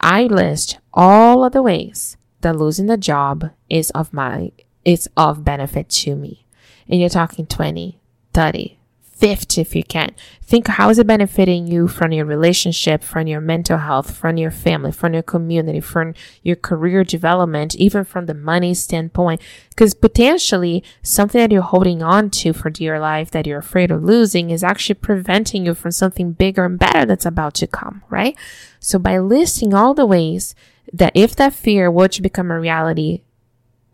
I 0.00 0.24
list 0.24 0.78
all 0.94 1.44
of 1.44 1.52
the 1.52 1.62
ways 1.62 2.16
that 2.40 2.56
losing 2.56 2.86
the 2.86 2.96
job 2.96 3.50
is 3.68 3.90
of 3.90 4.12
my 4.12 4.52
is 4.84 5.08
of 5.16 5.44
benefit 5.44 5.88
to 5.90 6.14
me. 6.16 6.46
And 6.88 7.00
you're 7.00 7.10
talking 7.10 7.46
20, 7.46 8.00
30, 8.32 8.77
50 9.18 9.60
if 9.60 9.74
you 9.74 9.82
can. 9.82 10.14
Think 10.42 10.68
how 10.68 10.90
is 10.90 10.98
it 10.98 11.06
benefiting 11.06 11.66
you 11.66 11.88
from 11.88 12.12
your 12.12 12.24
relationship, 12.24 13.02
from 13.02 13.26
your 13.26 13.40
mental 13.40 13.78
health, 13.78 14.16
from 14.16 14.36
your 14.36 14.52
family, 14.52 14.92
from 14.92 15.12
your 15.12 15.24
community, 15.24 15.80
from 15.80 16.14
your 16.42 16.54
career 16.54 17.02
development, 17.02 17.74
even 17.74 18.04
from 18.04 18.26
the 18.26 18.34
money 18.34 18.74
standpoint. 18.74 19.40
Because 19.70 19.92
potentially 19.92 20.84
something 21.02 21.40
that 21.40 21.50
you're 21.50 21.62
holding 21.62 22.00
on 22.00 22.30
to 22.30 22.52
for 22.52 22.70
dear 22.70 23.00
life 23.00 23.32
that 23.32 23.46
you're 23.46 23.58
afraid 23.58 23.90
of 23.90 24.04
losing 24.04 24.50
is 24.50 24.62
actually 24.62 24.94
preventing 24.94 25.66
you 25.66 25.74
from 25.74 25.90
something 25.90 26.32
bigger 26.32 26.64
and 26.64 26.78
better 26.78 27.04
that's 27.04 27.26
about 27.26 27.54
to 27.54 27.66
come, 27.66 28.02
right? 28.08 28.36
So 28.78 29.00
by 29.00 29.18
listing 29.18 29.74
all 29.74 29.94
the 29.94 30.06
ways 30.06 30.54
that 30.92 31.12
if 31.14 31.34
that 31.36 31.54
fear 31.54 31.90
were 31.90 32.08
to 32.08 32.22
become 32.22 32.52
a 32.52 32.60
reality, 32.60 33.22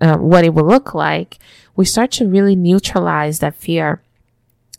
uh, 0.02 0.18
what 0.18 0.44
it 0.44 0.52
will 0.52 0.66
look 0.66 0.92
like, 0.92 1.38
we 1.76 1.86
start 1.86 2.10
to 2.12 2.28
really 2.28 2.54
neutralize 2.54 3.38
that 3.38 3.54
fear 3.54 4.02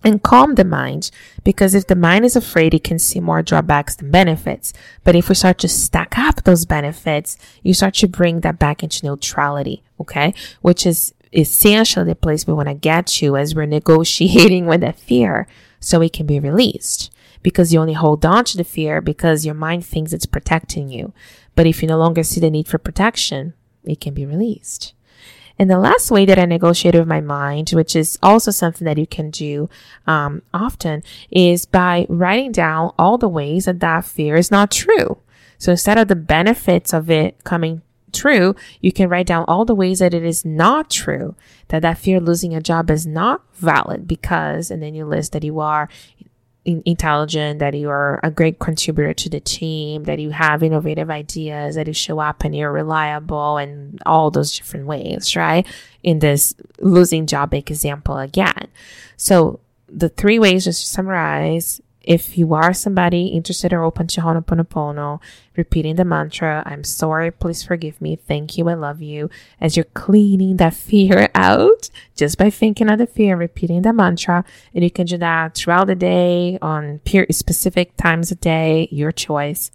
and 0.05 0.21
calm 0.21 0.53
the 0.53 0.63
mind 0.63 1.09
because 1.43 1.73
if 1.73 1.87
the 1.87 1.95
mind 1.95 2.23
is 2.23 2.35
afraid, 2.35 2.75
it 2.75 2.83
can 2.83 2.99
see 2.99 3.19
more 3.19 3.41
drawbacks 3.41 3.95
than 3.95 4.11
benefits. 4.11 4.71
But 5.03 5.15
if 5.15 5.27
we 5.27 5.35
start 5.35 5.57
to 5.59 5.67
stack 5.67 6.17
up 6.17 6.43
those 6.43 6.65
benefits, 6.65 7.37
you 7.63 7.73
start 7.73 7.95
to 7.95 8.07
bring 8.07 8.41
that 8.41 8.59
back 8.59 8.83
into 8.83 9.05
neutrality. 9.05 9.83
Okay. 9.99 10.33
Which 10.61 10.85
is 10.85 11.13
essentially 11.33 12.05
the 12.05 12.15
place 12.15 12.45
we 12.45 12.53
want 12.53 12.69
to 12.69 12.75
get 12.75 13.07
to 13.07 13.35
as 13.35 13.55
we're 13.55 13.65
negotiating 13.65 14.65
with 14.67 14.81
that 14.81 14.99
fear 14.99 15.47
so 15.79 16.01
it 16.01 16.13
can 16.13 16.25
be 16.25 16.39
released 16.39 17.11
because 17.43 17.71
you 17.71 17.79
only 17.79 17.93
hold 17.93 18.25
on 18.25 18.43
to 18.43 18.57
the 18.57 18.63
fear 18.63 19.01
because 19.01 19.45
your 19.45 19.53
mind 19.53 19.85
thinks 19.85 20.13
it's 20.13 20.25
protecting 20.25 20.89
you. 20.89 21.13
But 21.55 21.67
if 21.67 21.81
you 21.81 21.87
no 21.87 21.97
longer 21.97 22.23
see 22.23 22.39
the 22.39 22.49
need 22.49 22.67
for 22.67 22.77
protection, 22.77 23.53
it 23.83 24.01
can 24.01 24.13
be 24.13 24.25
released. 24.25 24.94
And 25.57 25.69
the 25.69 25.79
last 25.79 26.11
way 26.11 26.25
that 26.25 26.39
I 26.39 26.45
negotiate 26.45 26.95
with 26.95 27.07
my 27.07 27.21
mind, 27.21 27.69
which 27.71 27.95
is 27.95 28.19
also 28.21 28.51
something 28.51 28.85
that 28.85 28.97
you 28.97 29.07
can 29.07 29.29
do 29.29 29.69
um, 30.05 30.41
often, 30.53 31.03
is 31.31 31.65
by 31.65 32.05
writing 32.09 32.51
down 32.51 32.91
all 32.99 33.17
the 33.17 33.29
ways 33.29 33.65
that 33.65 33.79
that 33.79 34.05
fear 34.05 34.35
is 34.35 34.51
not 34.51 34.71
true. 34.71 35.19
So 35.57 35.71
instead 35.71 35.97
of 35.97 36.07
the 36.09 36.15
benefits 36.15 36.93
of 36.93 37.09
it 37.09 37.43
coming 37.43 37.81
true, 38.11 38.55
you 38.81 38.91
can 38.91 39.09
write 39.09 39.27
down 39.27 39.45
all 39.47 39.65
the 39.65 39.75
ways 39.75 39.99
that 39.99 40.13
it 40.13 40.23
is 40.23 40.45
not 40.45 40.89
true, 40.89 41.35
that 41.69 41.81
that 41.81 41.97
fear 41.97 42.17
of 42.17 42.23
losing 42.23 42.53
a 42.53 42.61
job 42.61 42.89
is 42.89 43.05
not 43.05 43.41
valid 43.55 44.07
because, 44.07 44.71
and 44.71 44.81
then 44.81 44.95
you 44.95 45.05
list 45.05 45.31
that 45.33 45.43
you 45.43 45.59
are 45.59 45.89
intelligent, 46.65 47.59
that 47.59 47.75
you 47.75 47.89
are 47.89 48.19
a 48.23 48.31
great 48.31 48.59
contributor 48.59 49.13
to 49.13 49.29
the 49.29 49.39
team, 49.39 50.03
that 50.05 50.19
you 50.19 50.31
have 50.31 50.63
innovative 50.63 51.09
ideas, 51.09 51.75
that 51.75 51.87
you 51.87 51.93
show 51.93 52.19
up 52.19 52.43
and 52.43 52.55
you're 52.55 52.71
reliable 52.71 53.57
and 53.57 54.01
all 54.05 54.31
those 54.31 54.57
different 54.57 54.87
ways, 54.87 55.35
right? 55.35 55.65
In 56.03 56.19
this 56.19 56.55
losing 56.79 57.27
job 57.27 57.53
example 57.53 58.17
again. 58.17 58.67
So 59.15 59.59
the 59.87 60.09
three 60.09 60.39
ways, 60.39 60.65
just 60.65 60.81
to 60.81 60.87
summarize, 60.87 61.81
if 62.05 62.37
you 62.37 62.53
are 62.53 62.73
somebody 62.73 63.27
interested 63.27 63.73
or 63.73 63.83
open 63.83 64.07
to 64.07 64.21
Ho'oponopono, 64.21 65.21
repeating 65.55 65.95
the 65.95 66.05
mantra, 66.05 66.63
I'm 66.65 66.83
sorry, 66.83 67.31
please 67.31 67.63
forgive 67.63 67.99
me, 68.01 68.15
thank 68.15 68.57
you, 68.57 68.69
I 68.69 68.75
love 68.75 69.01
you, 69.01 69.29
as 69.59 69.75
you're 69.75 69.85
cleaning 69.85 70.57
that 70.57 70.73
fear 70.73 71.29
out 71.33 71.89
just 72.15 72.37
by 72.37 72.49
thinking 72.49 72.89
of 72.89 72.99
the 72.99 73.07
fear, 73.07 73.33
and 73.33 73.39
repeating 73.39 73.81
the 73.81 73.93
mantra. 73.93 74.45
And 74.73 74.83
you 74.83 74.91
can 74.91 75.05
do 75.05 75.17
that 75.17 75.55
throughout 75.55 75.87
the 75.87 75.95
day 75.95 76.57
on 76.61 77.01
specific 77.31 77.97
times 77.97 78.31
a 78.31 78.35
day, 78.35 78.87
your 78.91 79.11
choice. 79.11 79.71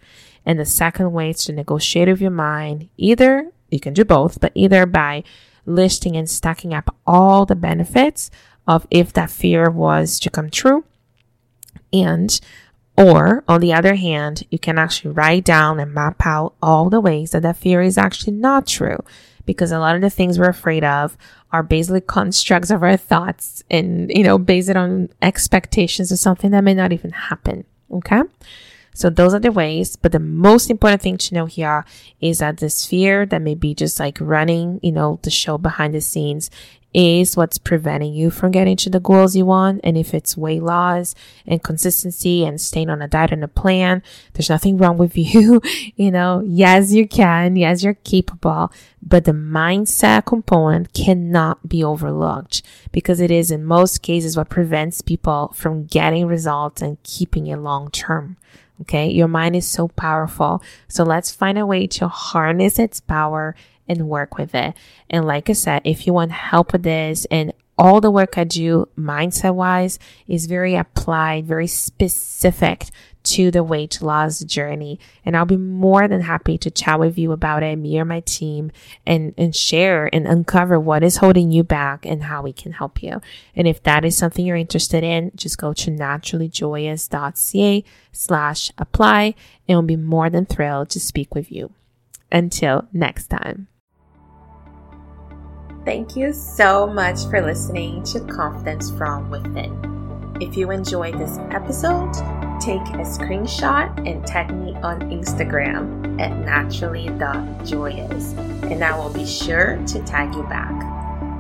And 0.47 0.59
the 0.59 0.65
second 0.65 1.13
way 1.13 1.31
is 1.31 1.45
to 1.45 1.53
negotiate 1.53 2.09
with 2.09 2.21
your 2.21 2.31
mind. 2.31 2.89
Either 2.97 3.51
you 3.71 3.81
can 3.81 3.93
do 3.93 4.05
both, 4.05 4.41
but 4.41 4.53
either 4.55 4.87
by 4.87 5.25
listing 5.67 6.17
and 6.17 6.29
stacking 6.29 6.73
up 6.73 6.95
all 7.07 7.45
the 7.45 7.55
benefits 7.55 8.31
of 8.67 8.87
if 8.91 9.13
that 9.13 9.31
fear 9.31 9.71
was 9.71 10.19
to 10.21 10.31
come 10.31 10.51
true 10.51 10.85
and 11.93 12.41
or 12.97 13.45
on 13.49 13.61
the 13.61 13.73
other 13.73 13.95
hand, 13.95 14.45
you 14.51 14.59
can 14.59 14.79
actually 14.79 15.13
write 15.13 15.45
down 15.45 15.81
and 15.81 15.95
map 15.95 16.27
out 16.27 16.55
all 16.63 16.91
the 16.91 17.01
ways 17.01 17.31
that 17.31 17.43
that 17.43 17.57
fear 17.57 17.81
is 17.81 17.97
actually 17.97 18.35
not 18.35 18.67
true. 18.67 18.99
Because 19.47 19.73
a 19.73 19.79
lot 19.79 19.97
of 19.97 20.03
the 20.03 20.11
things 20.11 20.39
we're 20.39 20.51
afraid 20.51 20.85
of 20.85 21.17
are 21.51 21.63
basically 21.63 22.03
constructs 22.03 22.71
of 22.71 22.83
our 22.83 22.99
thoughts 22.99 23.65
and, 23.71 24.11
you 24.15 24.23
know, 24.23 24.39
based 24.39 24.71
on 24.71 25.09
expectations 25.23 26.13
of 26.13 26.19
something 26.19 26.51
that 26.51 26.63
may 26.63 26.75
not 26.75 26.93
even 26.93 27.11
happen. 27.11 27.65
Okay. 27.91 28.21
So 28.93 29.09
those 29.09 29.33
are 29.33 29.41
the 29.41 29.51
ways. 29.51 29.97
But 29.97 30.13
the 30.13 30.21
most 30.21 30.71
important 30.71 31.01
thing 31.01 31.17
to 31.17 31.35
know 31.35 31.47
here 31.47 31.87
is 32.21 32.39
that 32.39 32.59
this 32.59 32.85
fear 32.85 33.25
that 33.27 33.41
may 33.41 33.55
be 33.55 33.75
just 33.75 33.99
like 33.99 34.19
running, 34.21 34.79
you 34.83 34.93
know, 34.93 35.19
the 35.23 35.31
show 35.31 35.57
behind 35.57 35.95
the 35.95 36.01
scenes 36.03 36.51
is 36.93 37.37
what's 37.37 37.59
preventing 37.59 38.13
you 38.13 38.31
from 38.31 38.51
getting 38.51 38.77
to 38.77 38.91
the 38.91 39.01
goals 39.01 39.37
you 39.37 39.47
want. 39.47 39.81
And 39.85 39.97
if 39.97 40.13
it's 40.13 40.37
weight 40.37 40.63
loss 40.63 41.15
and 41.47 41.63
consistency 41.63 42.45
and 42.45 42.61
staying 42.61 42.91
on 42.91 43.01
a 43.01 43.09
diet 43.09 43.33
and 43.33 43.45
a 43.45 43.49
plan, 43.49 44.03
there's 44.33 44.51
nothing 44.51 44.77
wrong 44.77 44.99
with 44.99 45.17
you. 45.35 45.61
you 45.97 46.11
know, 46.11 46.43
yes, 46.45 46.93
you 46.93 47.07
can. 47.07 47.57
Yes, 47.57 47.83
you're 47.83 47.95
capable, 47.95 48.73
but 49.03 49.25
the 49.25 49.33
mindset 49.33 50.27
component 50.27 50.93
cannot 50.93 51.69
be 51.69 51.85
overlooked 51.85 52.63
because 52.93 53.21
it 53.21 53.31
is 53.31 53.51
in 53.51 53.65
most 53.65 54.03
cases 54.03 54.37
what 54.37 54.49
prevents 54.49 55.01
people 55.01 55.53
from 55.55 55.85
getting 55.85 56.27
results 56.27 56.83
and 56.83 57.03
keeping 57.03 57.47
it 57.47 57.57
long 57.57 57.91
term. 57.91 58.37
Okay. 58.83 59.11
Your 59.11 59.29
mind 59.29 59.57
is 59.57 59.69
so 59.69 59.89
powerful. 59.89 60.63
So 60.89 61.05
let's 61.05 61.31
find 61.31 61.59
a 61.59 61.67
way 61.67 61.87
to 61.89 62.09
harness 62.09 62.79
its 62.79 62.99
power 63.01 63.55
and 63.91 64.09
work 64.09 64.39
with 64.39 64.55
it. 64.55 64.75
And 65.11 65.27
like 65.27 65.51
I 65.51 65.55
said, 65.55 65.83
if 65.85 66.07
you 66.07 66.13
want 66.13 66.31
help 66.31 66.73
with 66.73 66.85
this 66.85 67.27
and 67.31 67.53
all 67.77 68.01
the 68.01 68.11
work 68.11 68.39
I 68.39 68.45
do 68.45 68.89
mindset 68.97 69.55
wise 69.55 69.99
is 70.29 70.47
very 70.47 70.77
applied, 70.77 71.47
very 71.47 71.67
specific 71.67 72.85
to 73.23 73.51
the 73.51 73.65
weight 73.65 74.01
loss 74.01 74.41
journey. 74.41 75.01
And 75.25 75.37
I'll 75.37 75.45
be 75.45 75.57
more 75.57 76.07
than 76.07 76.21
happy 76.21 76.57
to 76.59 76.71
chat 76.71 77.01
with 77.01 77.19
you 77.19 77.33
about 77.33 77.63
it, 77.63 77.77
me 77.77 77.99
or 77.99 78.05
my 78.05 78.21
team, 78.21 78.71
and, 79.07 79.35
and 79.37 79.57
share 79.57 80.09
and 80.15 80.27
uncover 80.27 80.79
what 80.79 81.03
is 81.03 81.17
holding 81.17 81.51
you 81.51 81.65
back 81.65 82.07
and 82.07 82.25
how 82.25 82.43
we 82.43 82.53
can 82.53 82.73
help 82.73 83.03
you. 83.03 83.21
And 83.57 83.67
if 83.67 83.83
that 83.83 84.05
is 84.05 84.17
something 84.17 84.47
you're 84.47 84.57
interested 84.57 85.03
in, 85.03 85.33
just 85.35 85.59
go 85.59 85.73
to 85.73 85.91
naturallyjoyous.ca 85.91 87.85
slash 88.13 88.73
apply 88.79 89.35
and 89.69 89.79
we'll 89.79 89.83
be 89.83 89.97
more 89.97 90.31
than 90.31 90.47
thrilled 90.47 90.91
to 90.91 91.01
speak 91.01 91.35
with 91.35 91.51
you. 91.51 91.73
Until 92.33 92.87
next 92.93 93.27
time. 93.27 93.67
Thank 95.85 96.15
you 96.15 96.33
so 96.35 96.87
much 96.87 97.25
for 97.31 97.41
listening 97.41 98.03
to 98.05 98.21
Confidence 98.21 98.91
from 98.91 99.31
Within. 99.31 100.37
If 100.39 100.55
you 100.57 100.71
enjoyed 100.71 101.19
this 101.19 101.39
episode, 101.51 102.13
take 102.61 102.83
a 102.95 103.05
screenshot 103.05 104.07
and 104.07 104.27
tag 104.27 104.55
me 104.55 104.75
on 104.77 105.01
Instagram 105.11 106.21
at 106.21 106.37
naturally.joyous, 106.37 108.33
and 108.35 108.85
I 108.85 108.99
will 108.99 109.13
be 109.13 109.25
sure 109.25 109.83
to 109.87 110.03
tag 110.05 110.35
you 110.35 110.43
back. 110.45 110.71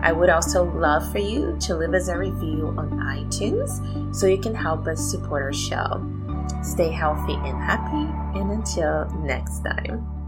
I 0.02 0.10
would 0.12 0.30
also 0.30 0.64
love 0.64 1.12
for 1.12 1.18
you 1.18 1.58
to 1.60 1.76
leave 1.76 1.92
us 1.92 2.08
a 2.08 2.16
review 2.16 2.74
on 2.78 2.90
iTunes 2.92 4.16
so 4.16 4.26
you 4.26 4.38
can 4.38 4.54
help 4.54 4.86
us 4.86 5.10
support 5.10 5.42
our 5.42 5.52
show. 5.52 6.02
Stay 6.62 6.90
healthy 6.90 7.34
and 7.34 7.58
happy, 7.62 8.38
and 8.38 8.50
until 8.50 9.04
next 9.20 9.60
time. 9.60 10.19